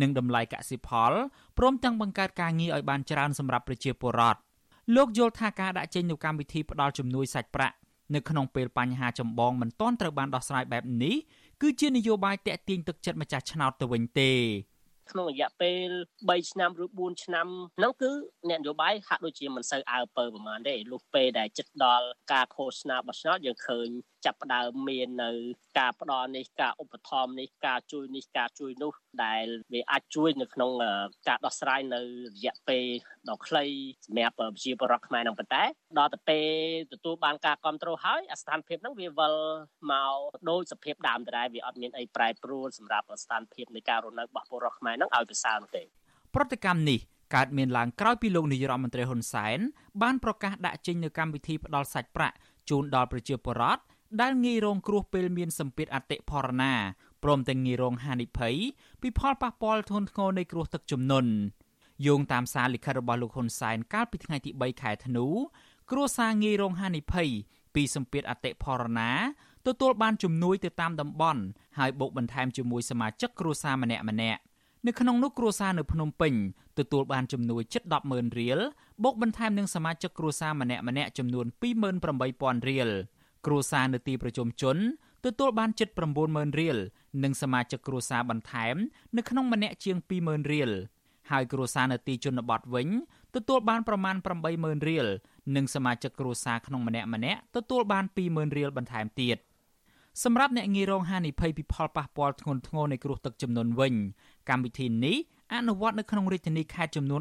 [0.00, 1.12] និងតម្លៃកសិផល
[1.58, 4.47] ព្រមទាំងបង្កើតការងារឲ្យបានច្រើនសម្រាប់ប្រជាពលរដ្ឋ
[4.96, 7.76] លោកយល់ថាការដាក់ចេញនូវកម្មវិធីផ្ដល់ជំនួយសាច់ប្រាក់
[8.14, 11.16] នៅក្នុងពេលបញ្ហាចម្បងមិនទាន់ត្រូវបានដោះស្រាយបែបនេះ
[11.62, 14.32] គឺជានយោបាយតេទៀងទឹកចិត្តម្ចាស់ឆ្នោតទៅវិញទេ
[15.10, 15.88] ក្នុងរយៈពេល
[16.28, 17.46] 3ឆ្នាំឬ4ឆ្នាំ
[17.76, 18.10] ហ្នឹងគឺ
[18.48, 23.88] អ្នកនយោបាយហាក់ដូចជាមិនសូវអើពើប្រហែលទេលុះពេលដែលចិត្តដល់ការឃោសនាបោះឆ្នោតយើងឃើញ
[24.24, 25.30] ចាប់ផ្ដើមមាននៅ
[25.78, 28.92] ការផ្ដល់នេះការឧបត្ថម្ភនេះការជួយនេះការជួយនោះ
[29.24, 30.70] ដែលវាអាចជួយនៅក្នុង
[31.28, 32.84] ការដោះស្រាយនៅរយៈពេល
[33.30, 33.64] ដ៏ខ្លី
[34.06, 35.64] សម្រាប់ប្រជាពលរដ្ឋខ្មែរនឹងប៉ុន្តែ
[35.98, 36.48] ដល់ទៅពេល
[36.92, 39.34] ទទួលបានការគ្រប់គ្រងហើយអាស្ថានភាពហ្នឹងវាវិល
[39.92, 40.16] មក
[40.50, 45.82] ដូចសភាពដើមដដែលវាអត់មានអីប្រែប្រួលសម្រាប់ស្ថានភាពនៃការរស់នៅរបស់ពលរដ្ឋខ្មែរហ្នឹងឲ្យប្រសើរនោះទេ
[46.34, 47.00] ប្រតិកម្មនេះ
[47.34, 49.58] កើតមានឡើងក្រោយពីលោកនាយរដ្ឋមន្ត្រីហ៊ុនសែន
[50.02, 52.36] បានប្រកាសដាក់ចេញនូវកម្មវិធីផ្ដល់សាច់ប្រាក់
[52.68, 53.80] ជូនដល់ប្រជាពលរដ្ឋ
[54.20, 56.72] ដែលងាយរងគ្រោះពេលមានសម្ពាធអតិផរណា
[57.22, 58.54] ព្រមទាំងងាយរងហានិភ័យ
[59.02, 61.32] ពីផលប៉ះពាល់ធ្ងន់ធ្ងរនៃគ្រោះទឹកជំនន់
[62.06, 65.26] យោងតាមសារលិខិតរបស់លោកហ៊ុនសែនកាលពីថ្ងៃទី3ខែធ្នូ
[65.90, 67.28] គ្រួសារងាយរងហានិភ័យ
[67.74, 69.10] ពីសម្ពាធអតិផរណា
[69.66, 71.42] ទទួលបានជំនួយទៅតាមតំបន់
[71.78, 74.40] ហើយបូកបន្ថែមជាមួយសមាជិកគ្រួសារម្នាក់ម្នាក់
[74.86, 76.34] នៅក្នុងនោះគ្រួសារនៅភ្នំពេញ
[76.78, 78.58] ទទួលបានជំនួយជិត100000រៀល
[79.04, 81.46] បូកបន្ថែមនឹងសមាជិកគ្រួសារម្នាក់ម្នាក់ចំនួន
[82.06, 82.90] 28000រៀល
[83.46, 84.76] គ្រួសារនៅទីប្រជុំជន
[85.24, 85.88] ទទួលបានជិត
[86.24, 86.76] 90000រៀល
[87.24, 88.76] និងសមាជិកគ្រួសារបន្ថែម
[89.16, 90.70] នៅក្នុងម្នាក់ជាង20000រៀល
[91.30, 92.88] ហើយគ្រួសារនៅទីជនបទវិញ
[93.34, 94.16] ទទួលបានប្រមាណ
[94.52, 95.06] 80000រៀល
[95.56, 99.38] និងសមាជិកគ្រួសារក្នុងម្នាក់ម្នាក់ទទួលបាន20000រៀលបន្ថែមទៀត
[100.24, 103.94] សម្រាប់អ្នកងាយរងហានិភ័យពីផលប៉ះពាល់ធ្ងន់ធ្ងរនៃគ្រោះទឹកជំនន់វិញ
[104.48, 105.16] កម្មវិធីនេះ
[105.54, 107.20] អនុវត្តនៅក្នុងរាជធានីខេត្តចំនួន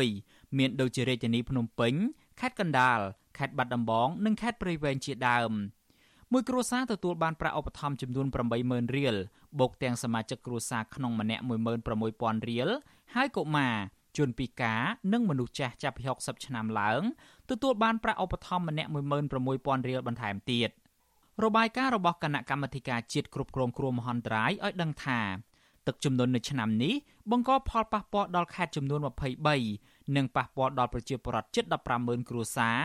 [0.00, 1.94] 16មានដូចជារាជធានីភ្នំពេញ
[2.40, 2.98] ខេត្តកណ្ដាល
[3.38, 5.52] ខេត្តបាត់ដំបងនិងខេត្តព្រៃវែងជាដើម
[6.32, 8.26] មួយគ្រួសារទទួលបានប្រាក់ឧបត្ថម្ភចំនួន
[8.60, 9.16] 80000រៀល
[9.60, 11.42] បូកទាំងសមាជិកគ្រួសារក្នុងម្នាក់
[11.94, 12.68] 16000រៀល
[13.14, 13.74] ហើយកុមារ
[14.18, 14.80] ជនពិការ
[15.12, 17.02] និងមនុស្សចាស់ចាប់ពី60ឆ្នាំឡើង
[17.50, 20.70] ទទួលបានប្រាក់ឧបត្ថម្ភម្នាក់16000រៀលបន្ថែមទៀត
[21.44, 25.20] របាយការណ៍របស់គណៈកម្មាធិការជាតិគ្រប់គ្រងគ្រោះមហន្តរាយឲ្យដឹងថា
[25.86, 26.94] ទឹកជំនន់នៅឆ្នាំនេះ
[27.30, 31.64] បង្កផលប៉ះពាល់ដល់ខេត្តចំនួន23 និងប៉ះពាល់ដល់ប្រជាពលរដ្ឋជិត
[31.96, 32.80] 150,000គ្រួសារ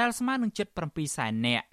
[0.00, 1.66] ដែលស្មើនឹងជិត7សែននាក់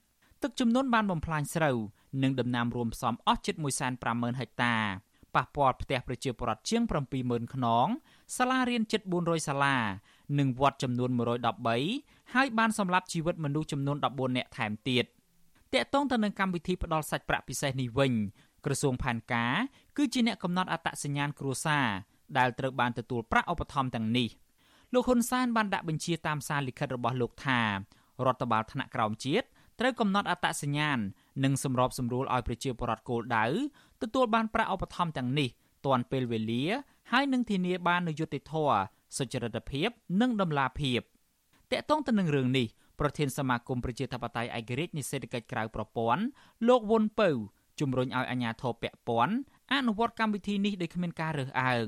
[0.43, 1.77] ទឹកជំនន់បានបំផ្លាញស្រូវ
[2.23, 3.55] និងដំណាំរួមផ្សំអស់ជិត
[3.97, 4.75] 150,000ហិកតា
[5.35, 6.83] ប៉ះពាល់ផ្ទះប្រជាពលរដ្ឋជាង
[7.17, 7.87] 70,000ខ្នង
[8.37, 9.77] សាលារៀនជិត400សាលា
[10.39, 11.09] និងវត្តចំនួន
[11.71, 15.05] 113ហើយបានសម្លាប់ជីវិតមនុស្សចំនួន14នាក់ថែមទៀត
[15.73, 18.13] តកតងទៅនឹងកម្មវិធីផ្ដល់សាច់ប្រាក់ពិសេសនេះវិញ
[18.65, 19.53] ក្រសួងផែនការ
[19.97, 21.87] គឺជាអ្នកកំណត់អត្តសញ្ញាណគ្រួសារ
[22.37, 24.29] ដែលត្រូវបានទទួលប្រាក់ឧបត្ថម្ភទាំងនេះ
[24.93, 27.61] លោកហ៊ុនសែនបានដាក់បញ្ជាតាមសារលិខិតរបស់លោកថា
[28.25, 29.45] រដ្ឋបាលថ្នាក់ក្រោមជាតិ
[29.79, 30.99] ត្រូវកំណត់អត្តសញ្ញាណ
[31.43, 33.45] និងសម្របសម្រួលឲ្យប្រជាពលរដ្ឋគោលដៅ
[34.01, 35.49] ទទួលបានប្រាក់ឧបត្ថម្ភទាំងនេះ
[35.85, 36.65] ទាន់ពេលវេលា
[37.11, 38.79] ហើយនឹងធានាបាននូវយុត្តិធម៌
[39.17, 39.89] សុចរិតភាព
[40.21, 41.01] និងតម្លាភាព
[41.71, 42.67] តកតងទៅនឹងរឿងនេះ
[42.99, 46.23] ប្រធានសមាគមប្រជាធិបតេយ្យឯករាជ្យនិសេសកិច្ចក្រៅប្រព័ន្ធ
[46.67, 47.29] លោកវុនពៅ
[47.79, 49.35] ជំរុញឲ្យអាជ្ញាធរពាក់ព័ន្ធ
[49.73, 51.87] អនុវត្តកម្មវិធីនេះដោយគ្មានការរើសអើង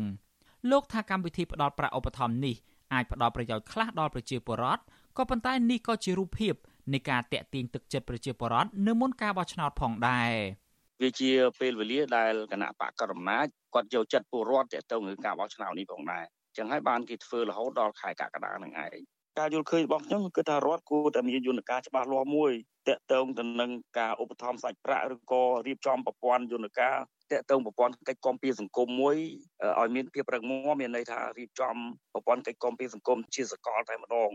[0.72, 2.56] លោកថាកម្មវិធីផ្ដល់ប្រាក់ឧបត្ថម្ភនេះ
[2.94, 4.82] អាចផ្ដល់ប្រយោជន៍ខ្លះដល់ប្រជាពលរដ្ឋ
[5.18, 6.54] ក៏ប៉ុន្តែនេះក៏ជារូបភាព
[6.94, 10.32] នៃការតាក់ទាញទឹកចិត្តប្រជាពលរដ្ឋនៅមុនការបោះឆ្នោតផងដែរ
[11.02, 16.26] វាជាពេលវេលាដែលគណៈបកកណ្ដាលអំណាចគាត់យកចិត្តពលរដ្ឋទៅទៅនឹងការបោះឆ្នោតនេះផងដែរ
[16.58, 22.52] ចឹងហើយបានគេធ្វើរហូតដល់ខែកក្កដានឹងឯង ការយល់ឃើញរបស់ខ្ញុំគឺថារដ្ឋគួរតែមានយន្តការច្បាស់លាស់មួយ
[22.88, 26.96] តកតងទៅនឹងការឧបត្ថម្ភសាច់ប្រាក់ឬក៏រៀបចំប្រព័ន្ធយន្តការ
[27.32, 29.16] តកតងប្រព័ន្ធកិច្ចគាំពារសង្គមមួយ
[29.80, 31.76] ឲ្យមានភាពរឹងមាំមានន័យថារៀបចំ
[32.14, 34.32] ប្រព័ន្ធកិច្ចគាំពារសង្គមជាសកលតែម្ដង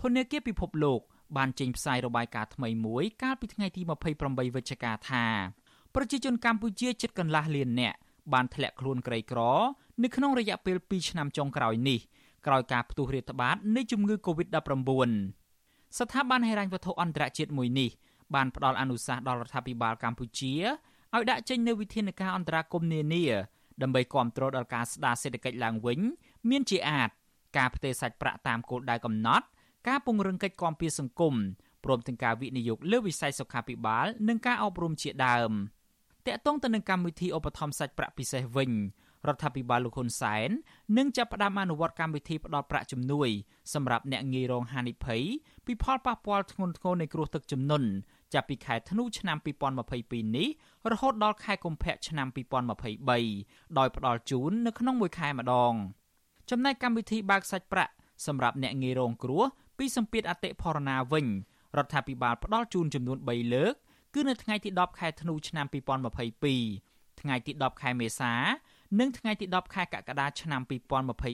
[0.00, 1.00] ធនធានពិភពលោក
[1.36, 3.82] បានចេញផ្សាយរបាយការណ៍ថ្មីមួយកាលពីថ្ងៃទី
[4.18, 5.24] 28វិច្ឆិកាថា
[5.94, 7.98] ប្រជាជនកម្ពុជាជិតកន្លះលាននាក់
[8.32, 9.40] បានធ្លាក់ខ្លួនក្រីក្រ
[10.02, 12.00] នៅក្នុងរយៈពេល2ឆ្នាំចុងក្រោយនេះ
[12.46, 15.10] ក្រោយការផ្ទុះរាតត្បាតនៃជំងឺ Covid-19
[15.98, 17.90] ស្ថាប័នហិរញ្ញវត្ថុអន្តរជាតិមួយនេះ
[18.34, 20.54] បានផ្ដល់អនុសាសន៍ដល់រដ្ឋាភិបាលកម្ពុជា
[21.14, 23.24] ឲ្យដាក់ចេញនូវវិធានការអន្តរាគមន៍នានា
[23.82, 25.98] ដើម្បីគ្រប់គ្រងដល់ការស្ដារសេដ្ឋកិច្ចឡើងវិញ
[26.50, 27.10] មានជាអាច
[27.58, 29.46] ការផ្ទេរសាច់ប្រាក់តាមគោលដៅកំណត់
[29.88, 31.34] ការពង្រឹងកិច្ចគាំពារសង្គម
[31.84, 35.50] ព្រមទាំងការវិនិយោគលើវិស័យសុខាភិបាល និងការអប់រំជាដើម
[36.26, 38.70] តកតងទៅនឹងកម្មវិធីឧបត្ថម្ភសាច់ប្រាក់ពិសេសវិញ
[39.28, 40.50] រដ្ឋាភិបាលលោកហ៊ុនសែន
[40.96, 43.28] នឹងចាប់ផ្ដើមអនុវត្តកម្មវិធីផ្ដល់ប្រាក់ជំនួយ
[43.74, 45.22] សម្រាប់អ្នកងាយរងហានិភ័យ
[45.66, 47.88] ពីផលប៉ះពាល់ធ្ងន់ធ្ងរនៃគ្រោះទឹកជំនន់
[48.34, 49.36] ចាប់ពីខែធ្នូឆ្នាំ
[49.86, 50.48] 2022នេះ
[50.90, 52.28] រហូតដល់ខែកុម្ភៈឆ្នាំ
[53.02, 55.72] 2023ដោយផ្ដល់ជូននៅក្នុងមួយខែម្ដង
[56.50, 57.92] ចំណែកកម្មវិធីបើកសាច់ប្រាក់
[58.26, 59.44] សម្រាប់អ្នកងាយរងគ្រោះ
[59.78, 61.26] ពីសម្ពាធអតិផរណាវិញ
[61.76, 63.74] រដ្ឋាភិបាលផ្ដល់ជូនចំនួន3លើក
[64.14, 65.66] គឺនៅថ្ងៃទី10ខែធ្នូឆ្នាំ
[66.42, 68.32] 2022ថ្ងៃទី10ខែមេសា
[69.00, 70.60] និងថ្ងៃទី10ខែកក្កដាឆ្នាំ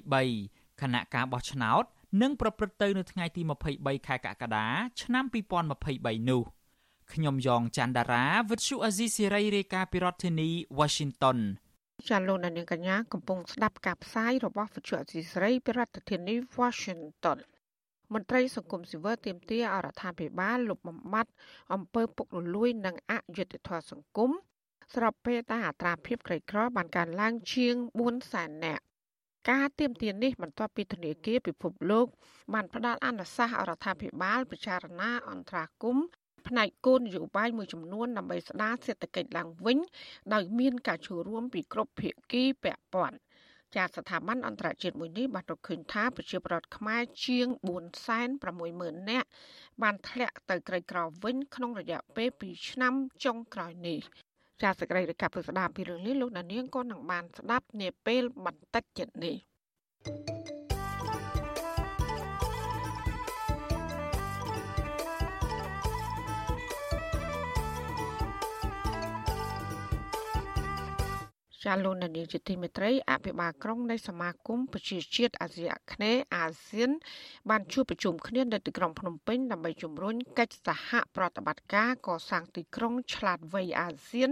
[0.04, 1.84] 2023ខណៈការបោះឆ្នោត
[2.22, 3.42] នឹងប្រព្រឹត្តទៅនៅថ្ងៃទី
[3.74, 4.66] 23ខែកក្កដា
[5.02, 5.24] ឆ្នាំ
[5.76, 6.42] 2023នោះ
[7.12, 10.48] ខ្ញុំយ៉ងច័ន្ទដារាវិទ្យុអាស៊ីសេរីរាយការណ៍ពីរដ្ឋធានី
[10.78, 11.38] Washington
[12.08, 17.38] ចាលោកនាងកញ្ញាកំពុងស្ដាប់ការផ្សាយរបស់វិទ្យុអាស៊ីសេរីពីរដ្ឋធានី Washington
[18.12, 21.30] មន្ត្រីសង្គមស៊ីវិលទាមទារអរដ្ឋាភិបាលលុបបំបាត់
[21.74, 24.30] អំពើពុករលួយ និងអយុត្តិធម៌សង្គម
[24.94, 27.74] ស្របពេលដែលអត្រាភាពក្រីក្របានកើនឡើងជាង
[28.04, 28.82] 4សែននាក់
[29.50, 32.06] ការទៀមទាននេះបន្ទាប់ពីធនាគារពិភពលោក
[32.54, 35.96] បានផ្ដល់អនុសាសន៍អរដ្ឋាភិបាលពិចារណាអន្តរាគម
[36.48, 39.78] ផ្នែកគោលនយោបាយមួយចំនួនដើម្បីស្ដារសេដ្ឋកិច្ចឡើងវិញ
[40.34, 43.18] ដោយមានការចូលរួមពីគ្រប់ភាគីពាក់ព័ន្ធ
[43.76, 47.46] ចាស្ថាប័នអន្តរជាតិមួយនេះបានរកឃើញថាប្រជាពលរដ្ឋខ្មែរជាង
[48.28, 49.28] 460,000នាក់
[49.82, 54.00] បានធ្លាក់ទៅក្រីក្រវិញក្នុងរយៈពេល2ឆ្នាំចុងក្រោយនេះ
[54.62, 59.36] ចាសសេចក្តីរាយការណ៍ពីស្ដាមពីរឿងនេះលោកដានៀងក៏នឹងបានស្ដាប់នាពេលបន្តិចទៀតនេះ
[71.66, 76.90] ចាលោកនានីជាទីមេត្រីអភិបាលក្រុងនៃសមាគមប្រជាជាតិអាស៊ីអាគ្នេយ៍អាស៊ាន
[77.50, 84.30] បានជួបប្រជុំគ្នានៅទីក្រុងភ្នំពេញដើម្បីជំរុញកិច្ចសហប្រតិបត្តិការកសាងទីក្រុងឆ្លាតវៃអាស៊ាន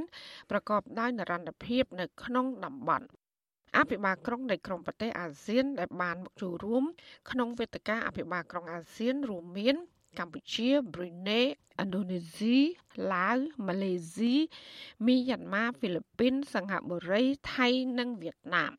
[0.50, 3.06] ប្រកបដោយនិរន្តរភាពនៅក្នុងតំបន់
[3.76, 6.84] អភិបាលក្រុងនៃក្រុមប្រទេសអាស៊ាន ដែលបានមកចូលរួម
[7.30, 9.76] ក្នុងវេទិកាអភិបាលក្រុងអាស៊ានរួមមាន
[10.18, 11.46] កម្ពុជាប្រ៊ុយណេឥ
[11.84, 12.58] ណ្ឌូនេស៊ី
[13.12, 13.36] ឡាវ
[13.66, 14.34] ម៉ាឡេស៊ី
[15.06, 17.22] មីយ៉ាន់ម៉ាហ្វីលីពីនសិង្ហបុរី
[17.54, 18.72] ថៃនិងវៀតណាម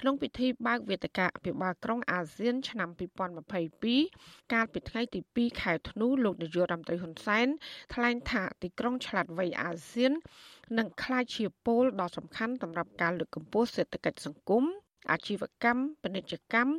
[0.00, 2.88] ក្នុងពិធីបើកវេទិកាអភិបាលក្រុងអាស៊ាន ឆ្នាំ
[3.70, 7.46] 2022កាលពីថ្ងៃទី2ខែធ្នូលោកនាយករដ្ឋមន្ត្រីហ៊ុនសែន
[7.94, 10.12] ថ្លែងថាទីក្រុងឆ្លាតវៃអាស៊ាន
[10.78, 14.64] នឹងក្លាយជាពូលដ៏សំខាន់សម្រាប់ការលើកកម្ពស់សេដ្ឋកិច្ចសង្គម
[15.12, 16.70] អាជីវកម្មពាណិជ្ជកម្ម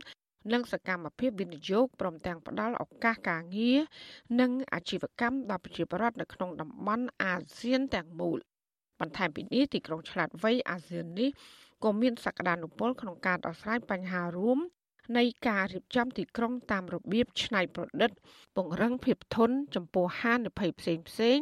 [0.53, 3.79] និងសកម្មភាពវិនិយោគព្រមទាំងផ្ដល់ឱកាសការងារ
[4.39, 8.37] និងអាជីវកម្មដល់ប្រជាពលរដ្ឋនៅក្នុងតំបន់អាស៊ានទាំងមូល
[8.99, 11.29] បន្ថែមពីនេះទីក្រុងឆ្លាតវៃអាស៊ាននេះ
[11.83, 14.59] ក៏មានសក្តានុពលក្នុងការដោះស្រាយបញ្ហារួម
[15.17, 18.11] នៃការរៀបចំទីក្រុងតាមរបៀបច្នៃប្រឌិត
[18.55, 21.37] ពង្រឹងភាពធន់ចំពោះហានិភ័យផ្សេងផ្សេង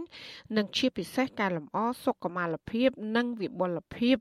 [0.57, 4.15] និងជាពិសេសការលម្អសុខុមាលភាព និងវិបុលភាព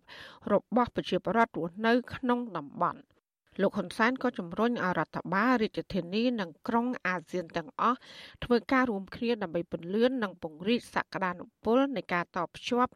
[0.53, 3.01] របស់ប្រជាពលរដ្ឋរស់នៅក្នុងតំបន់។
[3.61, 7.99] លោកហ៊ុនសែនក៏ជំរុញឲ្យរដ្ឋបាលរាជធានីនិងក្រុងអាស៊ានទាំងអស់
[8.45, 12.93] ធ្វើការរួមគ្នាដើម្បីពន្លឿននិងពង្រីកសក្តានុពលនៃការតភ្ជាប់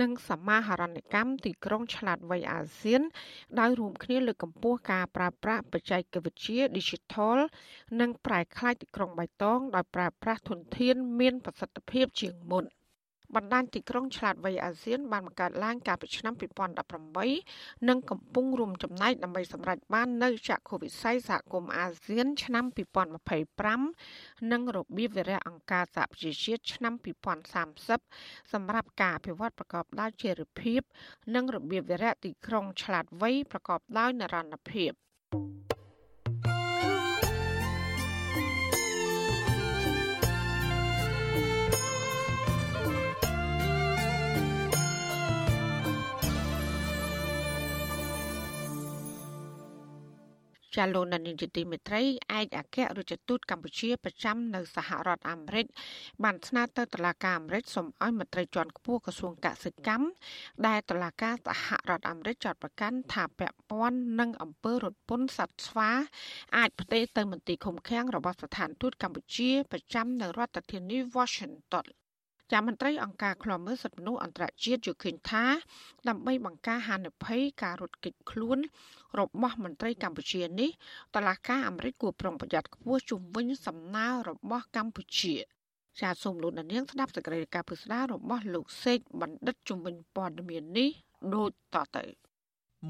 [0.00, 3.02] និងសមាហរណកម្មទីក្រុងឆ្លាតវៃអាស៊ាន
[3.60, 7.38] ដោយរួមគ្នាលើកកម្ពស់ការប្រើប្រាស់បច្ចេកវិទ្យា Digital
[8.00, 12.66] និងប្រែក្លាយទីក្រុងបៃតងដោយប្រើប្រាស់ធនធានមានប្រសិទ្ធភាពជាងមុន។
[13.36, 16.34] បណ្ដាញទីក្រុងឆ្លាតវៃអាស៊ានបានបង្កើតឡើងកាលពីឆ្នាំ
[17.10, 22.64] 2018និងកំពុងរួមចំណែកដើម្បីសម្រេចបាននូវចក្ខុវិស័យសហគមន៍អាស៊ាន ឆ្នាំ
[23.58, 26.94] 2025និងរបៀបវារៈអង្គការសហប្រជាជាតិឆ្នាំ
[27.72, 30.80] 2030សម្រាប់ការអភិវឌ្ឍប្រកបដោយចីរភាព
[31.34, 34.90] និងរបៀបវារៈទីក្រុងឆ្លាតវៃប្រកបដោយនិរន្តរភាព
[35.32, 35.81] thank you
[50.76, 55.66] ចាលោកនានីជាទីមេត្រីឯកអគ្គរដ្ឋទូតកម្ពុជាប្រចាំនៅសហរដ្ឋអាមេរិក
[56.24, 60.06] បានស្នើទៅតុលាការអាមេរិកសូមឲ្យមន្ត្រីជាន់ខ្ពស់ក្រសួងកសិកម្ម
[60.66, 65.90] ដែលតុលាការសហរដ្ឋអាមេរិកចាត់ប្រកាន់ថាពាក់ព័ន្ធនឹងអំពើរត់ពន្ធសត្វស្វា
[66.56, 71.86] អាចផ្ទេរទៅមន្ទីរឃុំឃាំងរបស់ស្ថានទូតកម្ពុជាប្រចាំនៅរដ្ឋធានី Washington
[72.52, 75.44] ចាមន្ត្រីអង្គការឃ្លាំមើលសិទ្ធិមនុស្សអន្តរជាតិយល់ឃើញថា
[76.08, 78.58] ដើម្បីបង្ការហានិភ័យការរត់គេចខ្លួន
[79.18, 80.70] របស់មន្ត្រីកម្ពុជានេះ
[81.14, 85.34] តឡាការអាមេរិកគួរប្រុងប្រយ័ត្នខ្ពស់ជុំវិញសំណើរបស់កម្ពុជា
[86.00, 90.90] ចាសសូមលោកនាងស្ដាប់សេចក្តីរាយការណ៍ពិស្ដាររបស់លោកសេកបណ្ឌិតជុំវិញព័ត៌មាននេះ
[91.34, 92.04] ដូចតទៅ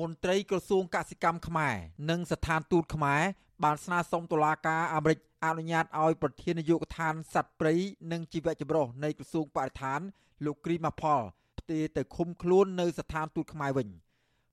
[0.00, 1.74] មន្ត្រីក្រសួងកសិកម្មខ្មែរ
[2.10, 3.22] និងស្ថានទូតខ្មែរ
[3.64, 7.74] បានស្នើសុំតុលាការអាមេរិកអនុញ្ញាតឲ្យប្រធាននាយកដ្ឋានសត្វព្រៃ
[8.12, 10.00] និងជីវៈចម្រុះនៃក្រសួងបរិស្ថាន
[10.44, 11.20] លោកគ្រីម៉ាផល
[11.58, 13.88] ផ្ទេរទៅឃុំខ្លួននៅស្ថានទូតខ្មែរវិញ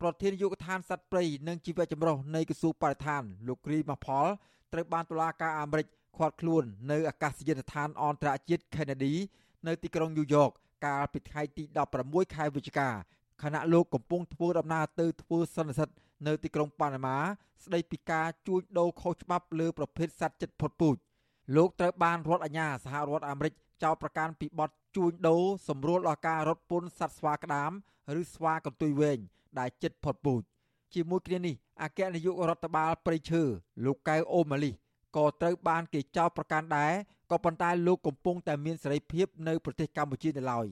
[0.01, 4.25] ប្រធាននាយកដ្ឋានសត្វព្រៃនិងជីវៈចម្រុះនៃក្រសួងបរិស្ថានលោកគ្រីម៉ាផល
[4.73, 5.87] ត្រូវបានតុលាការអាមេរិក
[6.17, 9.13] ឃាត់ខ្លួននៅអាកាសយានដ្ឋានអន្តរជាតិ Kennedy
[9.67, 10.49] នៅទីក្រុងញូវយ៉ក
[10.85, 11.63] កាលពីថ្ងៃទី
[11.99, 12.89] 16ខែវិច្ឆិកា
[13.43, 15.89] ខណៈលោកកំពុងធ្វើដំណើរទៅធ្វើសន្និសីទ
[16.27, 17.17] នៅទីក្រុងប៉ាណាម៉ា
[17.63, 20.95] ស្ដីពីការជួញដូរខុសច្បាប់លើប្រភេទសត្វជិតផុតពូជ
[21.55, 27.71] លោកត្រូវបានរដ្ឋអាជ្ញាសហរដ្ឋអាមេរិកចោទប្រកាន់ពីបទជួញដូរសម្រួលដល់ការរត់ពន្ធសត្វស្វាក្តាម
[28.19, 29.19] ឬស្វាកន្ទុយវែង
[29.59, 30.41] ដែលជិតផុតពូជ
[30.93, 33.41] ជាមួយគ្នានេះអគ្គនាយករដ្ឋបាលព្រៃឈើ
[33.85, 34.71] លោកកៅអូម៉ាលី
[35.17, 36.93] ក៏ត្រូវបានគេចោទប្រកាន់ដែរ
[37.31, 40.67] ក៏ប៉ុន្តែលោកកំពុងតែមានសេរីភាពនៅប្រទេសកម្ពុជានៅឡើយ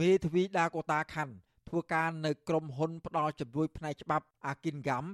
[0.00, 1.32] មេធាវីដាកូតាខាន់
[1.68, 5.04] ធ្វើការនៅក្រុមហ៊ុនផ្ដល់ជំនួយផ្នែកច្បាប់ Akingham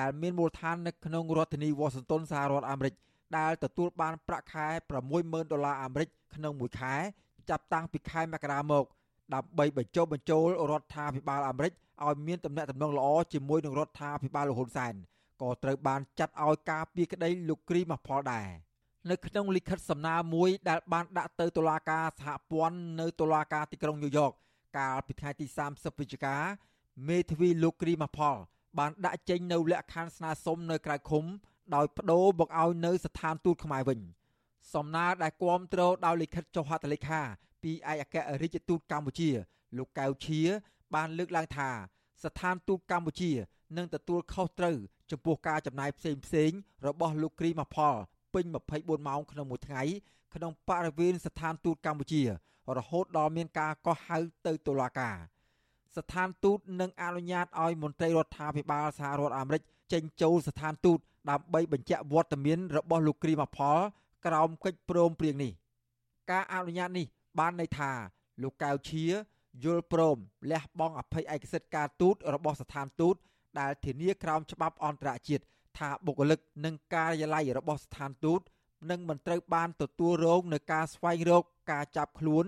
[0.00, 2.94] ដែលមានមូលដ្ឋាននៅក្នុងរដ្ឋធានី Washington សហរដ្ឋអាមេរិក
[3.38, 4.66] ដែលទទួលបានប្រាក់ខែ
[5.10, 6.94] 60000ដុល្លារអាមេរិកក្នុងមួយខែ
[7.50, 8.84] ចាប់តាំងពីខែមករាមក
[9.34, 11.72] ដើម្បីបញ្ចុះបញ្ចូលរដ្ឋាភិបាលអាមេរិក
[12.04, 14.94] ឲ្យមានទំនាក់ទំនងល្អជាមួយនឹងរដ្ឋាភិបាលលហ៊ុនសែន
[15.42, 18.48] ក៏ត្រូវបានចាត់ឲ្យការពីក្តីលោកគ្រីមកផលដែរ
[19.10, 24.32] នៅក្នុងលិខិតសំណើមួយដែលបានដាក់ទៅតុលាការសហព័ន្ធនៅតុលាការទីក្រុងញូវយ៉ក
[24.76, 26.36] កាលពីថ្ងៃទី30វិច្ឆិកា
[27.08, 28.36] មេធាវីលោកគ្រីម៉ាផល
[28.78, 31.24] បានដាក់ចេញនៅលក្ខខណ្ឌស្នើសុំនៅក្រៅឃុំ
[31.74, 34.00] ដោយបដូរមកឲ្យនៅស្ថានទូតខ្មែរវិញ
[34.74, 37.20] សំណើដែលគាំទ្រដោយលិខិតចុះហត្ថលេខា
[37.62, 39.30] ពីឯកអគ្គរដ្ឋទូតកម្ពុជា
[39.76, 40.40] លោកកៅឈៀ
[40.94, 41.70] បានលើកឡើងថា
[42.24, 43.32] ស្ថានទូតកម្ពុជា
[43.76, 44.76] នឹងទទួលខុសត្រូវ
[45.10, 46.50] ចំពោះការចំណាយផ្សេងផ្សេង
[46.86, 47.94] របស់លោកគ្រីម៉ាផល
[48.34, 48.44] ពេញ
[48.76, 49.82] 24ម៉ោងក្នុងមួយថ្ងៃ
[50.34, 52.22] ក្នុងបរិវេណស្ថានទូតកម្ពុជា
[52.76, 55.16] រហូតដល់មានការកោះហៅទៅតុលាការ
[55.96, 59.62] ស្ថានទូតនឹងអនុញ្ញាតឲ្យមន្ត្រីរដ្ឋាភិបាលសហរដ្ឋអាមេរិក
[59.92, 60.98] ចេញចូលស្ថានទូត
[61.30, 63.78] ដើម្បីបញ្ជាក់វត្តមានរបស់លោកគ្រីម៉ាផល
[64.26, 65.52] ក្រោមកិច្ចព្រមព្រៀងនេះ
[66.30, 67.06] ការអនុញ្ញាតនេះ
[67.38, 67.90] បានន័យថា
[68.42, 69.04] លោកកៅឈៀ
[69.64, 70.16] យល់ព្រម
[70.50, 73.14] លះបង់អភ័យឯកសិទ្ធិការទូតរបស់ស្ថានទូត
[73.58, 75.44] ដែលធានាក្រោមច្បាប់អន្តរជាតិ
[75.78, 78.40] ថាបុគ្គលិកនិងការិយាល័យរបស់ស្ថានទូត
[78.90, 82.44] នឹងមិនត្រូវបានទទួលរងនឹងការស្វែងរកការចាប់ខ្លួន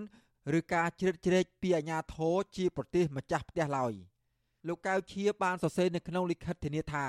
[0.57, 3.93] ឬការជ្រៀតជ្រែកពីអាជ្ញាធរជាប្រទេសម្ចាស់ផ្ទះឡើយ
[4.67, 7.05] លោកកៅឈៀបានសរសេរនៅក្នុងលិខិតធានាថា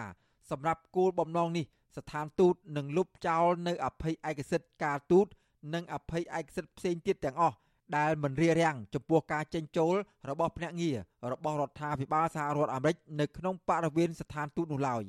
[0.50, 1.64] សម្រាប់គោលបំណងនេះ
[1.96, 5.26] ស្ថានទូតនឹងលុបចោលនៅអភ័យឯកសិទ្ធិការទូត
[5.74, 7.56] និងអភ័យឯកសិទ្ធិផ្សេងទៀតទាំងអស់
[7.96, 9.94] ដែលមិនរារាំងចំពោះការចេញចូល
[10.30, 10.96] របស់ភ្នាក់ងារ
[11.32, 15.04] របស់រដ្ឋាភិបាលសហរដ្ឋអាមេរិកនៅក្នុងបរិវេណស្ថានទូតនោះឡើយ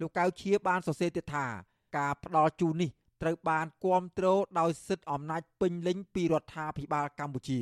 [0.00, 1.46] លោកកៅឈៀបានសរសេរទៀតថា
[1.98, 2.90] ការផ្ដល់ជូននេះ
[3.22, 7.60] ត្រូវបានគ្រប់គ្រងដោយសិទ្ធិអំណាចពេញលេញពីរដ្ឋាភិបាលកម្ពុជា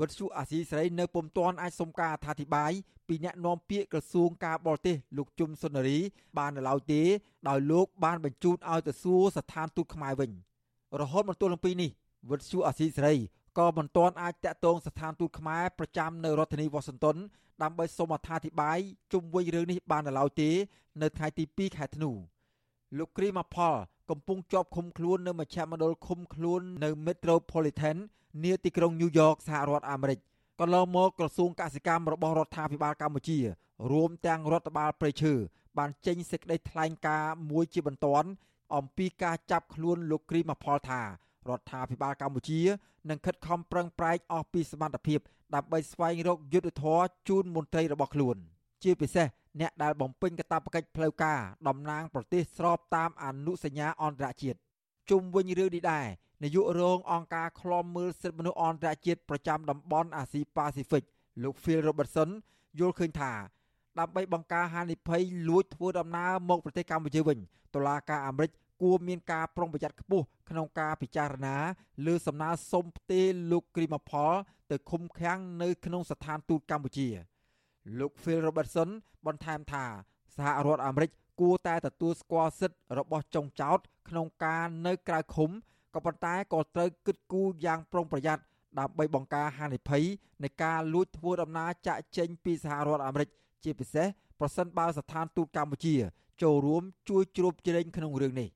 [0.00, 2.72] វិទ្យុអាស៊ីសេរីនៅពុំទាន់អាចសុំការអធិប្បាយ
[3.08, 5.98] ពីអ្នកនាំពាក្យក្រសួងការបរទេសលោកជុំសុនារី
[6.38, 7.02] បាននៅឡើយទេ
[7.48, 10.30] ដោយលោកបានបញ្ជូនឲ្យទៅសួរស្ថានទូតខ្មែរវិញ
[11.00, 11.90] រហូតមកទល់នឹងពេលនេះ
[12.30, 13.14] វិទ្យុអាស៊ីសេរី
[13.58, 17.16] ក៏មិនទាន់អាចតាក់ទងស្ថានទូតខ្មែរប្រចាំនៅរដ្ឋធានីវ៉ាស៊ីនតោន
[17.62, 18.78] ដើម្បីសូមអធិប្បាយ
[19.12, 20.50] ជុំវិញរឿងនេះបាននៅឡើយទេ
[21.02, 22.10] នៅថ្ងៃទី2ខែធ្នូ
[22.98, 23.74] លោកគ្រីម៉ាផល
[24.10, 27.96] កំពុងជាប់ឃុំខ្លួននៅមជ្ឈមណ្ឌលឃុំខ្លួននៅ Metropolitan
[28.44, 30.18] នាទីក្រុងញូវយ៉កសហរដ្ឋអាមេរិក
[30.60, 33.38] កន្លងមកក្រសួងកសិកម្មរបស់រដ្ឋាភិបាលកម្ពុជា
[33.92, 35.32] រួមទាំងរដ្ឋបាលព្រៃឈើ
[35.78, 38.28] បានចេញសេចក្តីថ្លែងការណ៍មួយជាបន្ទាន់
[38.76, 41.06] អំពីការចាប់ខ្លួនលោកគ្រីម៉ាផលថារ
[41.58, 42.60] ដ្ឋាភិបាលកម្ពុជា
[43.10, 45.20] នឹងខិតខំប្រឹងប្រែងអស់ពីសមត្ថភាព
[45.54, 48.36] ដើម្បីស្វែងរកយុទ្ធធរជូនមន្ត្រីរបស់ខ្លួន
[48.82, 49.26] ជាពិសេស
[49.60, 51.38] អ្នកដែលបំពេញកាតព្វកិច្ចផ្លូវការ
[51.68, 54.58] តំណាងប្រទេសស្របតាមអនុសញ្ញាអន្តរជាតិ
[55.10, 56.06] ជុំវិញរឿងនេះដែរ
[56.42, 61.04] នាយករងអង្គការឃ្លាំមើលសិទ្ធិមនុស្សអន្តរជាតិប្រចាំតំបន់អាស៊ីប៉ាស៊ីហ្វិក
[61.42, 62.30] លោក Phil Robertson
[62.78, 63.32] យល់ឃើញថា
[63.98, 67.38] ដើម្បីបង្ការហានិភ័យលួចធ្វើដំណើរមកប្រទេសកម្ពុជាវិញ
[67.74, 68.50] តុលាការអាមេរិក
[68.82, 71.56] គួរមានការប្រុងប្រយ័ត្នខ្ពស់ក្នុងការពិចារណា
[72.06, 74.32] លើសំណើសុំផ្ទេរលោកគ្រីម៉ាផល
[74.70, 77.08] ទៅឃុំឃាំងនៅក្នុងស្ថានទូតកម្ពុជា
[77.98, 78.90] លោក Phil Robertson
[79.26, 79.84] បន្ថែមថា
[80.36, 81.10] សហរដ្ឋអាមេរិក
[81.40, 83.78] គួរតែទទួលស្គាល់សិទ្ធិរបស់ចុងចោត
[84.08, 85.50] ក្នុងការនៅក្រៅឃុំ
[85.94, 88.42] ក៏ប៉ុន្តែក៏ត្រូវគិតគូរយ៉ាងប្រុងប្រយ័ត្ន
[88.78, 90.04] ដើម្បីបង្ការហានិភ័យ
[90.42, 93.28] នៃការលួចធ្វើដំណើរចាក់ចេញពីសហរដ្ឋអាមេរិក
[93.64, 94.06] ជាពិសេស
[94.40, 95.94] ប្រសិនបើស្ថានទូតកម្ពុជា
[96.42, 98.48] ចូលរួមជួយជ្រោបជ្រែងក្នុងរឿងនេះ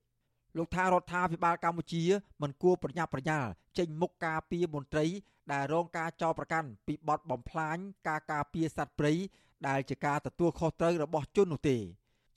[0.57, 2.03] លោកថារដ្ឋាភិបាលកម្ពុជា
[2.43, 3.49] មិនគួរប្រញាប់ប្រញាល់
[3.79, 5.05] ចេញមុខការពីមន្ត្រី
[5.53, 7.77] ដែលរងការចោទប្រកាន់ពីបទបំផ្លាញ
[8.09, 9.13] ការការពារសត្វព្រៃ
[9.69, 11.77] ដែលជាការទទួលខុសត្រូវរបស់ជននោះទេ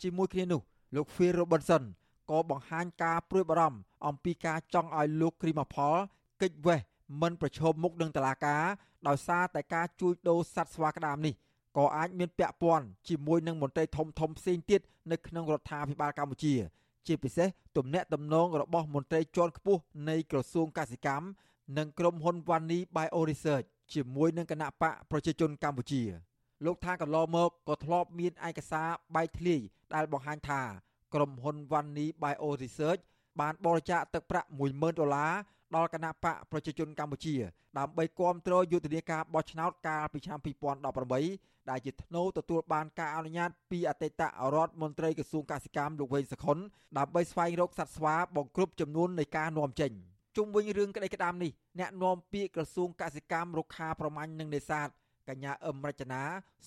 [0.01, 0.61] ជាមួយគ្នានោះ
[0.95, 1.83] លោក Phil Robinson
[2.31, 5.95] ក៏បង្ហាញការព្រួយបារម្ភអំពីការចង់ឲ្យលោកគ្រីម៉ាផល
[6.41, 6.79] កិច្ចវេះ
[7.21, 8.63] មិនប្រឈមមុខនឹងតឡាការ
[9.07, 11.33] ដោយសារតែការជួញដូរសត្វស្វាក្តាមនេះ
[11.77, 14.81] ក៏អាចមានពាក់ព័ន្ធជាមួយនឹងមន្ត្រីធំធំផ្សេងទៀត
[15.11, 16.53] នៅក្នុងរដ្ឋាភិបាលកម្ពុជា
[17.07, 17.47] ជាពិសេស
[17.77, 21.25] ទំនាក់ទំនងរបស់មន្ត្រីជាន់ខ្ពស់នៃក្រសួងកសិកម្ម
[21.77, 26.03] និងក្រុមហ៊ុន Vani Bio Research ជាមួយនឹងគណៈបកប្រជាជនកម្ពុជា
[26.65, 29.61] លោកថាកន្លងមកក៏ធ្លាប់មានឯកសារបែកធ្លាយ
[29.95, 30.61] ដែលបង្ហាញថា
[31.13, 33.01] ក្រុមហ៊ុន Vani Bio Research
[33.39, 35.33] បានបរិច្ចាគទឹកប្រាក់10000ដុល្លារ
[35.75, 37.35] ដល់គណៈបកប្រជាជនកម្ពុជា
[37.79, 40.39] ដើម្បីគ្រប់គ្រងយុទ្ធនាការបោះឆ្នោតកាលពីឆ្នាំ
[41.03, 44.21] 2018ដែលជាធ្នូទទួលបានការអនុញ្ញាតពីអតីត
[44.55, 46.57] រដ្ឋមន្ត្រីក្រសួងកសិកម្មលោកវែងសខុន
[46.97, 49.91] ដើម្បីស្វែងរកសត្វស្វាបង្គ្រប់ចំនួននៃការនាំចេញ
[50.37, 54.87] ជុំវិញរឿងក្តីក្តាមនេះអ្នកនាំពាក្យក្រសួងកសិកម្មរុក្ខាប្រមាញ់និងនេសាទ
[55.29, 56.21] កញ្ញាអឹមរចនា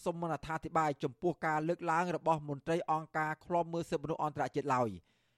[0.04, 4.88] សូមអធិប្បាយចំពោះការលើកឡើងរបស់មន្ត្រីអង្គការឃ្លាំមើលសិទ្ធិមនុស្សអន្តរជាតិឡើយ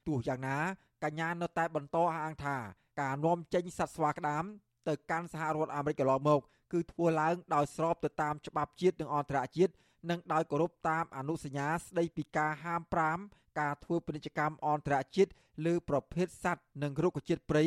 [0.07, 0.59] ទោះយ៉ាងណា
[1.05, 2.57] កញ្ញានៅតែបន្តអះអាងថា
[3.01, 4.45] ការនាំចេញសត្វស្វាក្តាម
[4.89, 6.41] ទៅកាន់សហរដ្ឋអាមេរិកកន្លងមក
[6.73, 9.73] គឺធ្វើឡើងដោយស្របទៅតាមច្បាប់ជាតិនិងអន្តរជាតិ
[10.11, 12.83] និងដោយគោរពតាមអនុសញ្ញាស្តីពីការហាម
[13.21, 15.31] 5ការធ្វើពាណិជ្ជកម្មអន្តរជាតិ
[15.67, 17.65] លើប្រភេទសត្វនិងរុក្ខជាតិព្រៃ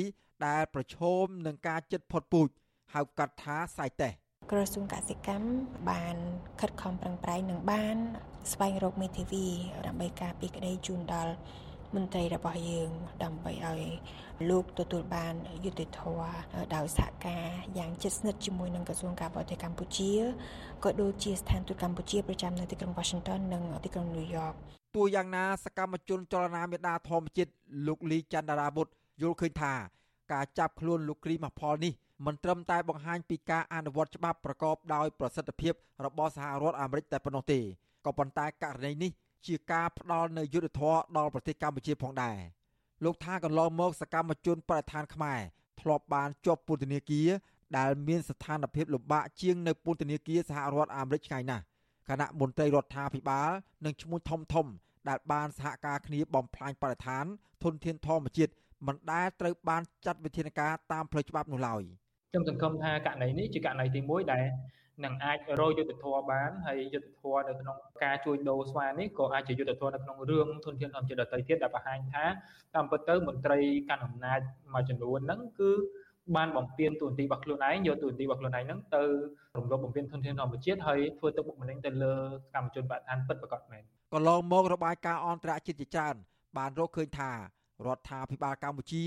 [0.48, 2.50] ដែលប្រឈមនឹងការជិតផុតពូជ
[2.94, 4.14] ហៅកាត់ថាសៃតេស
[4.52, 5.50] ក្រសួងកសិកម្ម
[5.90, 6.16] បាន
[6.62, 7.98] ខិតខំប្រឹងប្រែងនឹងបាន
[8.52, 9.48] ស្វែងរកមេធាវី
[9.88, 11.34] ដើម្បីការពីក្តីជូនដល់
[11.96, 12.90] មន្ត្រីរបស់យើង
[13.24, 13.84] ដើម្បីឲ្យ
[14.50, 15.34] លោកទទួលបាន
[15.64, 16.32] យុត្តិធម៌
[16.76, 17.46] ដោយសហការ
[17.78, 20.12] យ៉ាងជិតស្និទ្ធជាមួយនឹងក្រសួងការបរទេសកម្ពុជា
[20.84, 24.56] ក៏ដូចជាស្ថានទូតកម្ពុជាប្រចាំនៅទីក្រុង Washington និងទីក្រុង New York
[24.96, 27.52] ទោះយ៉ាងណាសកម្មជនចលនាមេដាធម្មជាតិ
[27.88, 29.74] លោកលីចន្ទរាបុត្រយល់ឃើញថា
[30.32, 31.94] ការចាប់ខ្លួនលោកគ្រីម៉ាផលនេះ
[32.26, 35.74] មិនត្រឹមតែបង្ហាញពីការអនុវត្តច្បាប់ប្រកបដោយប្រសិទ្ធភាព
[36.06, 37.60] របស់សហរដ្ឋអាមេរិកតែប៉ុណ្ណោះទេ
[38.06, 39.12] ក៏ប៉ុន្តែករណីនេះ
[39.48, 42.38] ជាការផ្ដល់នូវយុត្តិធម៌ដល់ប្រទេសកម្ពុជាផងដែរ
[43.04, 45.40] លោកថាកន្លងមកសកម្មជនបរិស្ថានខ្មែរ
[45.82, 47.30] ធ្លាប់បានជាប់ពន្ធនាគារ
[47.78, 51.64] ដែលមានស្ថានភាពលំបាកជាងនៅពន្ធនាគារសហរដ្ឋអាមេរិកឆ្ងាយណាស់
[52.10, 53.50] គណៈមន្ត្រីរដ្ឋាភិបាល
[53.86, 54.68] និងឈ្មោះធំធំ
[55.10, 57.26] ដែលបានសហការគ្នាបំផ្លាញបរិស្ថាន
[57.64, 58.52] ធនធានធម្មជាតិ
[58.88, 61.84] មិនដែលត្រូវបានចាត់វិធានការតាមផ្លូវច្បាប់នោះឡើយ
[62.32, 64.46] ខ្ញុំសង្ឃឹមថាករណីនេះជាករណីទី1ដែល
[65.06, 72.26] នឹងអាចរកយុទ្ធធម៌បានហើយយុទ្ធធម៌នៅក្នុងការជួញដូរស្វានេះក៏អាចជាយុទ្ធធម៌នៅក្នុងរឿងធនធានធម្មជាតិដទៃទៀតដែលបង្ហាញថា
[72.76, 73.60] តាមពិតទៅមន្ត្រី
[73.90, 74.40] កាន់អំណាច
[74.74, 75.72] មួយចំនួនហ្នឹងគឺ
[76.36, 79.04] បានបំពេញតួនាទីរបស់ខ្លួនឯងយកតួនាទីរបស់ខ្លួនឯងហ្នឹងទៅ
[79.58, 82.14] រំលោភបំពានធនធានធម្មជាតិហើយធ្វើទុកបុកម្នេញទៅលើ
[82.56, 86.16] កម្មជនបដិឋានពិតប្រាកដមែនកន្លងមករបាយការណ៍អន្តរជាតិជាច្រើន
[86.58, 87.32] បានរកឃើញថា
[87.86, 89.04] រដ្ឋាភិបាលកម្ពុជា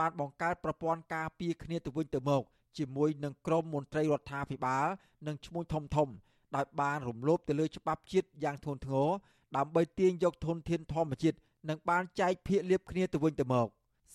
[0.00, 2.42] បានបង្កើតប្រព័ន្ធការពារគ្នាទៅវិញទៅមក
[2.78, 4.86] ជាមួយនឹងក្រមមន្ត្រីរដ្ឋាភិបាល
[5.26, 6.08] និងឈ្មួញធំធំ
[6.56, 9.08] ដោយបានរំលោភទៅលើច្បាប់ជាតិយ៉ាងធ្ងន់ធ្ងរ
[9.56, 11.36] ដើម្បីទាញយកធនធានធម្មជាតិ
[11.68, 13.68] និងបានចែកភាគលាភគ្នាទៅវិញទៅមក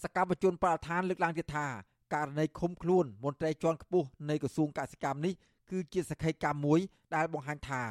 [0.03, 1.67] សកម្មជនបដិឋានលើកឡើងទៀតថា
[2.13, 5.33] ករណីឃុំខ្លួនមន្ត្រីជាន់ខ្ពស់នៃក្រសួងកសិកម្មនេះ
[5.69, 6.79] គឺជាសក្ខីកម្មមួយ
[7.15, 7.83] ដែលបង្ហាញថា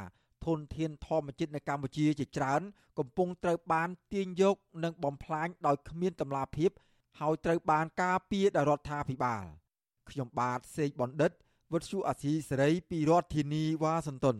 [0.46, 2.62] ធនធានធម្មជាតិនៅកម្ពុជាជាច្រើន
[2.98, 6.70] កំពុងត្រូវបានទាញយកនិងបំផ្លាញដោយគ្មានតម្លាភាព
[7.20, 9.44] ហើយត្រូវបានការពារដោយរដ្ឋាភិបាល
[10.10, 11.30] ខ្ញុំបាទសេកបណ្ឌិត
[11.72, 14.36] វុទ្ធុអាស៊ីសេរីពីរដ្ឋធានីវ៉ាស៊ីនតោន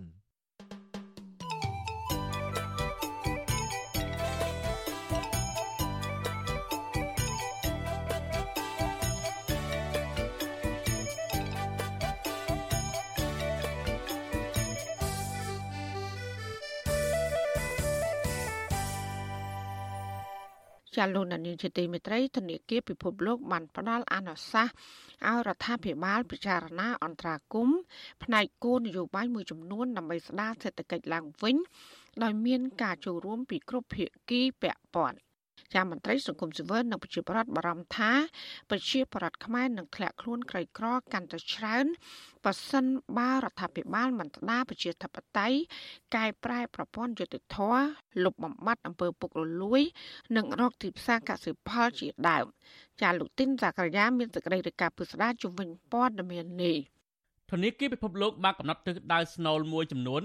[20.98, 24.74] ចាលោកនានីជាទីមេត្រីធនាគារពិភពលោកបានផ្ដល់អនុសាសន៍
[25.26, 27.68] ឲ្យរដ្ឋាភិបាលពិចារណាអន្តរាគម
[28.22, 31.56] ផ្នែកគោលនយោបាយមួយចំនួនដើម្បីស្ដារសេដ្ឋកិច្ចឡើងវិញ
[32.22, 35.27] ដោយមានការចូលរួមពីគ្រប់ភាគីពាក់ព័ន្ធ
[35.74, 38.12] ចាមន្ត្រីសង្គមស៊ីវិលនិងប្រជាប្រដ្ឋបារម្ភថា
[38.70, 41.86] ប្រជាប្រដ្ឋខ្មែរនឹងធ្លាក់ខ្លួនក្រីក្រកាន់តែច្រើន
[42.44, 42.84] បើសិន
[43.18, 45.58] បើរដ្ឋាភិបាលមិនស្ដារប្រជាធិបតេយ្យ
[46.16, 47.58] កែប្រែប្រព័ន្ធយុតិធធ
[48.24, 49.82] លុបបំបាត់អំពើពុករលួយ
[50.36, 52.46] និងរកទីផ្សារកសិផលជាដើម
[53.02, 56.76] ចាលោកទីនសាករាយាមានសេចក្តីរាយការណ៍ពិស្ដារជំវិញព័ត៌មាននេះ
[57.50, 60.22] ធនាគារពិភពលោកបានកំណត់ទិសដៅស្នូលមួយចំនួន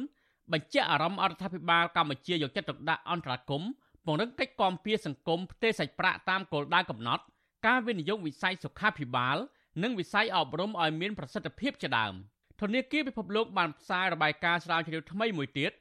[0.52, 3.70] បញ្ជាក់អារម្មណ៍អរដ្ឋាភិបាលកម្ពុជាយកចិត្តទុកដាក់អន្តរាគមន៍
[4.06, 7.24] ពង្រឹងកិច្ចគាំពារសង្គមផ្ទេរសាច់ប្រាក់តាមគោលដៅកំណត់
[7.68, 9.38] ការវិនិយោគវិស័យសុខាភិបាល
[9.84, 12.14] និងវិស័យអប់រំឲ្យមានប្រសិទ្ធភាពជាដើម
[12.62, 15.72] ធនាគារពិភពលោកបានផ្សាយរបាយការណ៍ស្រាវជ្រាវថ្មីមួយទៀត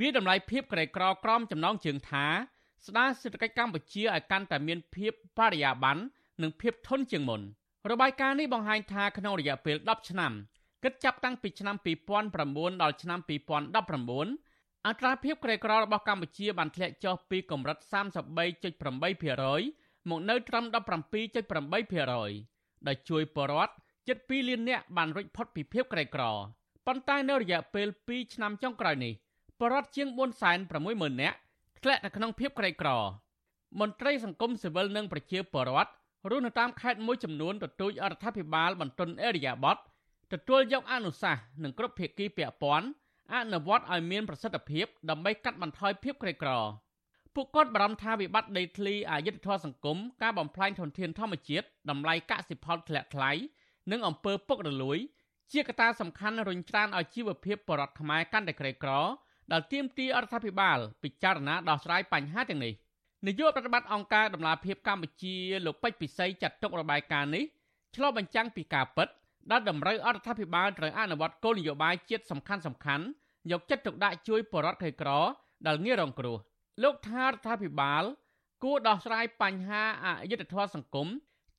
[0.00, 2.26] វាតម្លៃភាពក្រីក្រក្រមចំណងជើងថា
[2.86, 6.02] ស្ដារសេដ្ឋកិច្ចកម្ពុជាឲ្យកាន់តែមានភាពបរិយាបន្ន
[6.42, 7.40] និងភាពធន់ជាងមុន
[7.90, 10.32] របាយការណ៍នេះបង្ហាញថាក្នុងរយៈពេល10ឆ្នាំ
[10.84, 11.76] គិតចាប់តាំងពីឆ្នាំ
[12.28, 14.47] 2009ដល់ឆ្នាំ2019
[14.86, 17.78] អត្រាភាពក្រីក្ររបស់កម្ពុជាបានធ្លាក់ចុះពីកម្រិត
[18.52, 23.72] 33.8%មកនៅត្រឹម17.8%ដែលជួយបរដ្ឋ
[24.08, 26.22] ជិត2លាននាក់បានរួចផុតពីភាពក្រីក្រ
[26.86, 29.12] ប៉ុន្តែនៅរយៈពេល2ឆ្នាំចុងក្រោយនេះ
[29.60, 30.08] បរដ្ឋជាង
[30.64, 31.36] 460,000នាក់
[31.82, 32.90] ធ្លាក់នៅក្នុងភាពក្រីក្រ
[33.80, 35.90] មន្ត្រីសង្គមស៊ីវិលនិងប្រជាពលរដ្ឋ
[36.30, 39.76] រស់នៅតាមខេត្តមួយចំនួនទទូចអរដ្ឋាភិបាលបន្ទន់អេរិយាប័ត
[40.32, 42.86] ទទួលយកអនុសាសន៍និងគ្រប់ភាគីពាក់ព័ន្ធ
[43.34, 46.50] អនុវត្តឲ្យមានប្រសិទ្ធភាពដើម្បីកាត់បន្ថយភាពក្រីក្រ
[47.34, 53.30] ពួកគាត់បារម្ភថាវិបត្តិដីធ្លីអយុធធម៌សង្គមការបំផ្លាញធនធានធម្មជាតិតម្លៃកសិផលធ្លាក់ថ្លៃ
[53.90, 54.98] និងអំពើពុករលួយ
[55.52, 58.90] ជាកត្តាសំខាន់រុញច្រានឲ្យជីវភាពបរដ្ឋខ្មែរកាន់តែក្រីក្រ
[59.52, 62.74] ដែលទាមទាររដ្ឋាភិបាលពិចារណាដោះស្រាយបញ្ហាទាំងនេះ
[63.26, 67.44] នាយកប្រតិបត្តិអង្គការដំឡាភិបកម្ពុជាលោកពេជ្រពិសីចាត់ទុករបាយការណ៍នេះ
[67.94, 69.08] ឆ្លុះបញ្ចាំងពីការពិត
[69.50, 73.04] ដែលតម្រូវអរដ្ឋាភិបាលត្រូវអនុវត្តគោលនយោបាយជាតិសំខាន់សំខាន់
[73.50, 75.10] យកចិត្តទុកដាក់ជួយបរដ្ឋក្រីក្រ
[75.66, 76.36] ដែលងាយរងគ្រោះ
[76.82, 78.04] លោកថារដ្ឋាភិបាល
[78.64, 81.08] គួរដោះស្រាយបញ្ហាអយុត្តិធម៌សង្គម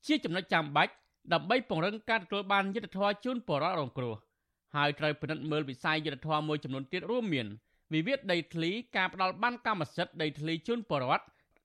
[0.06, 0.92] ជាចំណុចចាំបាច់
[1.32, 4.14] ដើម្បីពង្រឹងការទទួលបានយុត្តិធម៌ជូនបរដ្ឋរងគ្រោះ
[4.76, 7.46] ហើយត្រូវពិនិត្យមើលវិស័យយុត្តិធម៌មួយចំនួនទៀតរួមមាន
[7.92, 11.24] វិវាទដីធ្លីការផ្ដាល់បានកម្មសិទ្ធិដីធ្លីជូនបរដ្ឋ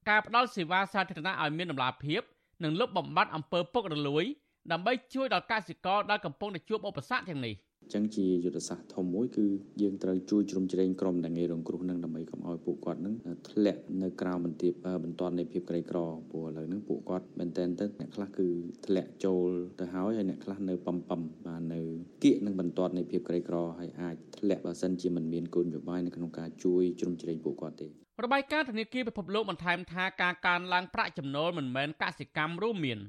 [0.09, 2.21] ការផ្ដល់សេវាសាធារណៈឲ្យមានតម្លាភាព
[2.63, 4.25] និងលុបបំបាត់អំពើពុករលួយ
[4.71, 7.55] ដើម្បីជួយដល់កសិករដែលកំពុងតែជួបឧបសគ្គទាំងនេះ
[7.93, 9.45] ចឹងជាយុទ្ធសាស្ត្រធំមួយគឺ
[9.81, 13.15] យើងត្រូវជួយជ្រោមជ្រែងក្រុមដែលងាយរងគ្រោះនឹងដើម្បីកុំឲ្យពួកគាត់នឹង
[13.49, 15.97] ធ្លាក់នៅក្រៅបន្ទាបបន្ទាន់នៃភាពក្រីក្រ
[16.31, 18.47] ព្រោះឥឡូវហ្នឹងពួកគាត់មែនតែនទៅអ្នកខ្លះគឺ
[18.85, 19.49] ធ្លាក់ចូល
[19.79, 21.81] ទៅហើយហើយអ្នកខ្លះនៅប៉ំប៉ំបាទនៅ
[22.23, 27.87] គៀកនឹងបន្ទាត់នៃភាពក្រីក្រហើយអាចធ្លាក់បើសិនជាមិនមានគោលនយោបាយនៅក្នុងការជួយជ្រោមជ្រែងពួកគាត់ទេ
[28.23, 32.99] របាយការណ៍ធនាគារពិភពលោកបន្ថែមថាការកើនឡើងប្រាក់ចំណូលមិនមែនកសិកម្មរួមមាន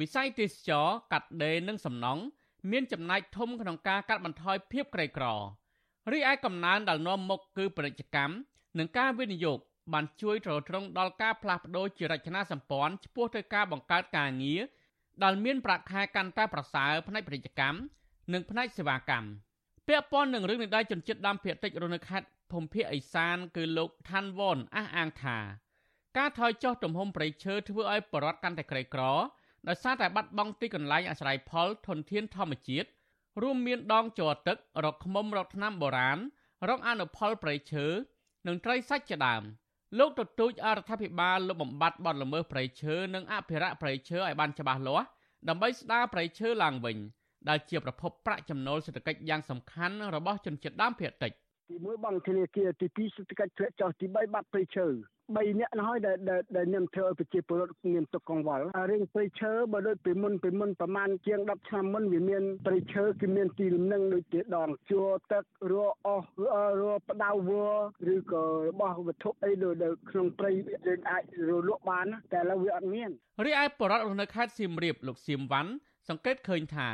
[0.00, 2.22] វិស័យទេសចរកាត់ដេរនិងសំណង់
[2.70, 5.26] មានចំណែកធំក្នុងការកាត់បន្ថយភាពក្រីក្រ
[6.12, 8.34] រីឯកំណើនដែលនាំមុខគឺពាណិជ្ជកម្ម
[8.78, 9.58] និងការវិនិយោគ
[9.92, 14.62] បានជួយទ្រទ្រង់ដល់ការផ្លាស់ប្ដូរជារចនាសម្ព័ន្ធឆ្ពោះទៅការបង្កើតការងារ
[15.24, 17.78] ដែលមានប្រាក់ខែកាន់តែប្រសើរផ្នែកពាណិជ្ជកម្ម
[18.32, 19.28] និងផ្នែកសេវាកម្ម
[19.88, 25.38] ពាក់ព័ន្ធនឹងរឿងនេះដែរជនជាតិដើមភាគតិចរនៅខេត្តភូមិភាគឦសាន គឺលោកឋានវ៉នអះអាងថា
[26.18, 29.02] ការថយចុះទំហំព្រៃឈើធ្វើឲ្យបរដ្ឋកាន់តែក្រីក្រ
[29.68, 32.88] ដោយសារតែបាត់បង់ទីកន្លែងអាស្រ័យផលធនធានធម្មជាតិ
[33.42, 36.18] រួមមានដងជ័រទឹករកឃ្មុំរកថ្នាំបុរាណ
[36.68, 37.86] រកអនុផលប្រៃឈើ
[38.46, 39.42] និងត្រីសាច់ជាដើម
[39.98, 45.06] លោកទទូចអរដ្ឋាភិបាលលុបបំបាត់បទល្មើសព្រៃឈើនិងអភិរក្សព្រៃឈើឲ្យបានច្បាស់លាស់
[45.48, 46.96] ដើម្បីស្ដារព្រៃឈើឡើងវិញ
[47.48, 51.32] ដែលជាប្រភពប្រាក់ចំណូលសេដ្ឋកិច្ចយ៉ាងសំខាន់របស់ជនជាតិដើមភាគតិច
[51.68, 54.86] ទី1បងធនាគារទី2សេដ្ឋកិច្ចធ្លាក់ចុះទី3បាត់ព្រៃឈើ
[55.24, 56.16] 3នាក់នោះហើយដែល
[56.56, 65.74] ដែលនាមធ្វើឲ្យប្រជាពលរដ្ឋមានទុកកង្វល់រឿងព្រៃឈើបើដូចពីមុនពីមុនប្រហែលជាង10ឆ្នាំមុនវាមានព្រៃឈើគឺមានទីលំនឹងដូចជាដងជួរទឹករ
[66.06, 66.28] អស់
[66.80, 67.50] រផ្ដៅវ
[68.14, 70.50] ឬក៏របស់វត្ថុអីដូចក្នុងព្រៃ
[70.86, 73.10] យើងអាចរលក់បានតែឥឡូវវាអត់មាន
[73.46, 75.70] រីឯបរដ្ឋនៅខេត្តសៀមរាបលោកសៀមវ៉ាន់
[76.08, 76.90] សង្កេតឃើញថា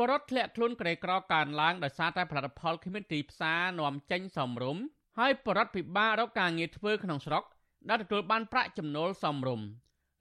[0.00, 4.82] បរដ្ឋធ្លាក់ខ្លួនក្រីក្រកើនឡើងដោយសារតែផលិតផលគ្មានទីផ្សារនាំចេញសមរម្យ
[5.18, 7.44] ហើយបរដ្ឋពិបាករកការងារធ្វើក្នុងស្រុក
[7.88, 9.66] ដែលទទួលបានប្រាក់ចំណូលសមរម្យ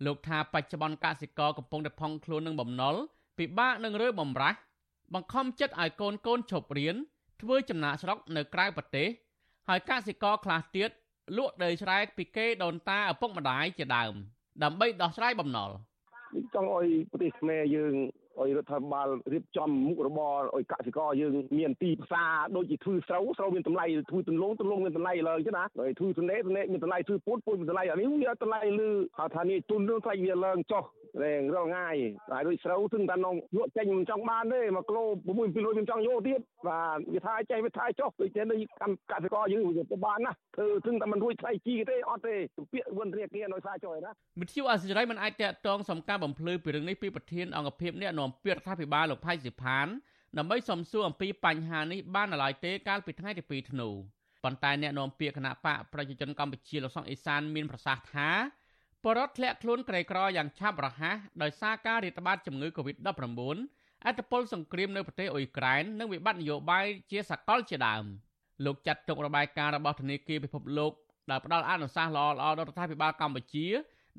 [0.06, 2.96] លោកថាបច្ចុប្បន្នកសិករកំពុងតែផង់ខ្លួននឹងបំណុល
[3.38, 4.58] ពិបាកនឹងរើបំរាស់
[5.14, 6.96] បង្ខំចិត្តឲ្យកូនកូនឈប់រៀន
[7.42, 9.08] ធ្វើចំណាក់ស្រុកនៅក្រៅប្រទេស
[9.68, 10.90] ហើយកសិករខ្លះទៀត
[11.38, 14.14] លក់ដីស្រែពីគេដូនតាឪពុកម្ដាយជាដើម
[14.64, 15.72] ដើម្បីដោះស្រាយបំណុល
[16.54, 17.94] ចង់ឲ្យប្រទេសខ្មែរយើង
[18.42, 30.84] ឲ្យរដ្ឋាភិបាលរៀបចំមុខរបរឲ្យកសិករយើងមានទីផ្សារដូចជាធ្វើស្រូវស្រូវមានតម្លៃធ្វើទន្លងទន្លងមានតម្លៃឡើងចឹងណាហើយធ្វើទនេទនេមានតម្លៃធ្វើពូជពូជមានតម្លៃអានេះវាតម្លៃលឺហៅថានេះទុននឹងថ្លៃវាឡើងចុះ
[31.24, 31.96] រែងរងងាយ
[32.32, 42.36] ហើយដូចស្រូវទឹងតែនងយកចេញមិនចង់បានទេ1គីឡូ6 200មិនចង់យកទៀតបាទវាថាចេះវាថាចុះដូចជានៅកម្មកសិករយើងវាទៅបានណាធ្វើទឹងតែមិនរួចថ្លៃជីទេអត់ទេ
[42.74, 49.88] ពាក្យវិនរាគានៅសាចុយណាមិទ្យុអសិរ័យមិនអាចតាក់ទងសំការបំភ្លឺពីរឿងនេះពីប្រធានអង្គភិបអ្នកនាំពាក្យរដ្ឋាភិបាលលោកផៃសិផាន
[50.38, 53.90] ដើម្បីសំសួរអំពីបញ្ហានេះបាននៅឡើយទេកាលពីថ្ងៃទី2ធ្នូ
[54.44, 58.30] ប៉ុន្តែអ្នកនាំពាក្យគណៈបកប្រជាជនកម្ពុជាលោកសុកអេសានមានប្រសាសន៍ថា
[59.04, 63.10] បរដ្ឋធ្លាក់ខ្លួនក្រីក្រយ៉ាងឆាប់រហ័សដោយសារការរាតត្បាតជំងឺ Covid-19
[64.06, 68.04] អត្តពលសង្គ្រាមនៅប្រទេសអ៊ុយក្រែននិងវិបត្តិនយោបាយជាសកលជាដើម
[68.66, 70.94] លោកចាត់ទុករបាយការណ៍របស់ធនាគារពិភពលោក
[71.30, 73.68] ដែលផ្ដល់អនុសាសន៍ល្អៗដល់រដ្ឋាភិបាលកម្ពុជា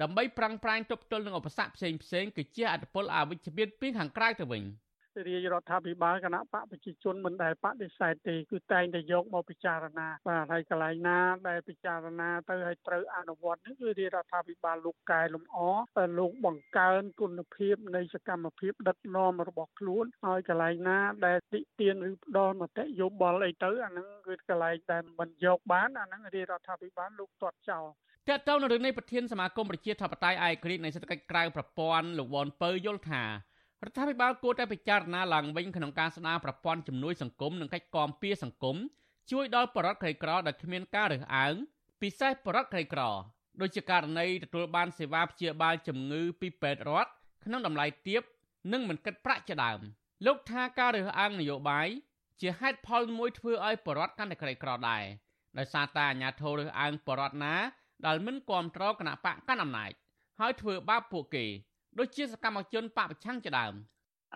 [0.03, 4.65] ដើម្បីប្រាំងប្រាញទប់ទល់នឹងឧបសគ្គផ្សេងផ្សេងគឺជាអត្តពលអវិជ្ជមានពីខាងក្រៅទៅវិញ។
[5.29, 11.19] រាជរដ្ឋាភិបាលគណៈបកប្រជាជនមិនដែលបដិសេធទេគឺតែងតែយកមកពិចារណាបាទហើយកន្លែងណា
[11.49, 15.59] ដែលពិចារណាទៅឲ្យត្រូវអនុវត្តនេះគឺរាជរដ្ឋាភិបាលលោកកែលម្អ
[16.19, 27.87] លោកបង្កើនគុណភាពនៃសកម្មភាពដឹកនាំរបស់ខ្លួនហើយកន្លែងណាដែលតិទៀនឬផ្ដល់មតិយោបល់អីទៅអាហ្នឹងគឺកន្លែងដែលមិនយកបានអាហ្នឹងរាជរដ្ឋាភិបាលលោកទាត់ចោល
[28.31, 38.77] តើតើនៅរឿងនេះប្រធានសមាគមប្រជាធិបតេយ្យឯករាជ្យនៃសេដ្ឋកិច្ចក្រៅប្រព័ន្ធលោកវ៉ាន់ពៅយល់ថារដ្ឋាភិបាលគួរតែពិចារណាឡើងវិញក្នុងការស្ដារប្រព័ន្ធជំនួយសង្គមនិងកិច្ចគាំពារសង្គម
[39.31, 41.55] ជួយដល់បរិវត្តក្រីក្រដែលគ្មានការរើសអើង
[42.03, 43.03] ពិសេសបរិវត្តក្រីក្រ
[43.61, 47.11] ដូចជាករណីទទួលបានសេវាព្យាបាលជំងឺពីពេទ្យរដ្ឋ
[47.45, 48.23] ក្នុងតម្លៃទាប
[48.73, 49.81] និងមិនគិតប្រាក់ជាដើម
[50.27, 51.89] លោកថាការរើសអើងនយោបាយ
[52.41, 55.05] ជាហេតុផលមួយធ្វើឲ្យបរិវត្តកាន់តែក្រីក្រដែរ
[55.59, 57.55] ដោយសារតែអាញាធររើសអើងបរិវត្តណា
[58.07, 59.91] ដែលមិនគ្រប់គ្រងគណៈបកកាន់អំណាច
[60.41, 61.45] ហើយធ្វើបាបពួកគេ
[61.99, 63.75] ដូចជាសកម្មជនបពប្រឆាំងជាដើម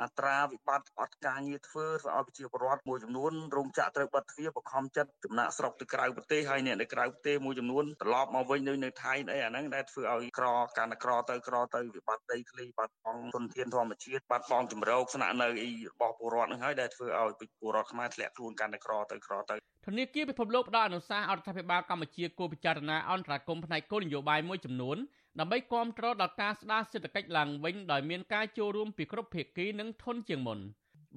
[0.02, 10.46] អត្រាវិបត្តិអត់ការងារធ្វើធ្វើឲ្យប្រជាពលរដ្ឋមួយចំនួនរោងចក្រត្រូវបិទទ្វារបខំចិត្តចំណាក់ស្រុកទៅក្រៅប្រទេសហើយអ្នកនៅក្រៅប្រទេសមួយចំនួនត្រឡប់មកវិញនៅនៅថៃអីអាហ្នឹងដែលធ្វើឲ្យក្រ
[10.78, 24.96] កាន់តែក្រទៅក្រទៅវិបត្តិដីធ្លីបាត់បង់ទុនធានធម្មជាតិបាត់បង់ជំរកស្នាក់នៅអីរបស់ពលរដ្ឋហ្នឹងហើយដែលធ្វើឲ្យពលរដ្ឋខ្មែរធ្លាក់ខ្លួនកាន់តែក្រទៅក្រទៅធនាគារពិភពលោកផ្ដល់អនុសាសន៍អរដ្ឋាភិបាលកម្ពុជាគួរពិចារណាអន្តរាគមន៍ផ្នែកគោលនយោបាយមួយចំនួន
[25.40, 30.58] ដើម្បីគ្រប់គ្រងដល់ការស្ដារសេដ្ឋកិច្ចឡើងវិញដោយមានការចូលរួមពីគ្រប់ភាគីនិងធនជាងមុន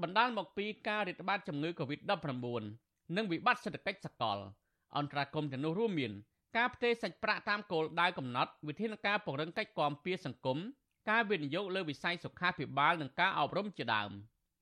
[0.02, 4.38] បណ្ដាលមកពីការរាតត្បាតជំងឺ Covid-19 និងវិបត្តិសេដ្ឋកិច្ចសកល
[4.98, 6.12] អន្តរាគមន៍ទាំងនោះរួមមាន
[6.58, 10.58] ការផ្ទេរសាច់ប្រាក់តាមគោលដៅកំណត់វិធានការពង្រឹងកិច្ចគាំពារសង្គម
[11.10, 14.12] ការវិនិយោគលើវិស័យសុខាភិបាលនិងការអប់រំជាដើម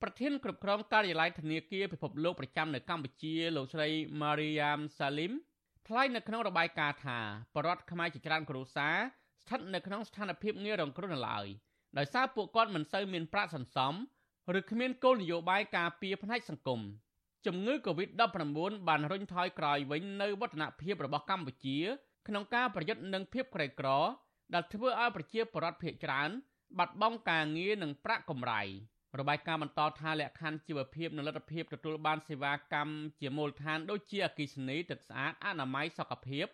[0.02, 3.88] ប្រធានគ្រប់គ្រងការិយាល័យធនាគារពិភពលោកប្រចាំនៅកម្ពុជាលោកស្រី
[4.22, 5.34] Mariam Salim
[5.88, 7.20] ថ្លែងនៅក្នុងរបាយការណ៍ថា
[7.56, 8.98] បរដ្ឋខ្មែរជាច្រើនគ្រួសារ
[9.46, 11.46] ស្ថិតនៅក្នុងស្ថានភាពងាយរងគ្រោះនៅឡើយ
[11.98, 13.94] ដោយសារពួកគាត់មិនសូវមានប្រាក់សន្សំ
[14.58, 16.82] ឬគ្មានគោលនយោបាយការពារផ្នែកសង្គម
[17.46, 21.78] ជំងឺ Covid-19 បានរុញថយក្រោយវិញនៅវឌ្ឍនភាពរបស់កម្ពុជា
[22.28, 23.90] ក្នុងការប្រយុទ្ធនឹងភាពក្រីក្រ
[24.54, 26.30] ដែលធ្វើឲ្យប្រជាពលរដ្ឋភាគច្រើន
[26.78, 28.62] បាត់បង់ការងារនិងប្រាក់កម្រៃ
[29.20, 36.46] របាយការណ៍បន្តថាលក្ខខណ្ឌជីវភាពនិងលទ្ធភាពទទួលបានសេវាកម្មជាមូលដ្ឋានដូចជាអគិសនីទឹកស្អាតអនាម័យសុខភាព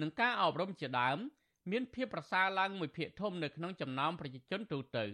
[0.00, 1.18] និងការអប់រំជាដើម
[1.70, 5.04] មានភាពប្រសើរឡើងមួយភាគធំនៅក្នុងចំណោមប្រជាជនទូទៅ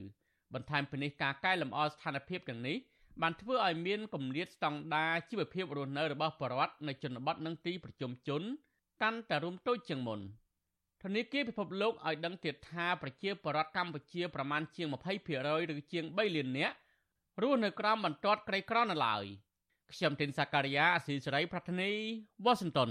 [0.54, 2.76] បន្ថែមពីនេះការកែលម្អស្ថានភាពទាំងនេះ
[3.22, 8.42] បានធ្វើឲ្យមានគម្លាតស្តង់ដារជីវភាពរស់នៅរបស់ប្រជាពលរដ្ឋនៅជនបទនិងទីប្រជុំជន
[9.02, 10.20] កាន់តែរួមតូចជាងមុន
[11.02, 16.74] ធនាគារពិភពលោកឲ្យដឹងទៀតថាប្រជាពលរដ្ឋកម្ពុជាប្រមាណជាង20%ឬជាង3លាននាក់
[17.42, 19.24] រស់នៅក្រោមបន្ទាត់ក្រីក្រនៅឡើយ
[19.92, 21.90] ខ្ញុំទីនសាការីយ៉ាអស៊ីសេរីប្រធានី
[22.44, 22.90] វ៉ាស៊ីនតោន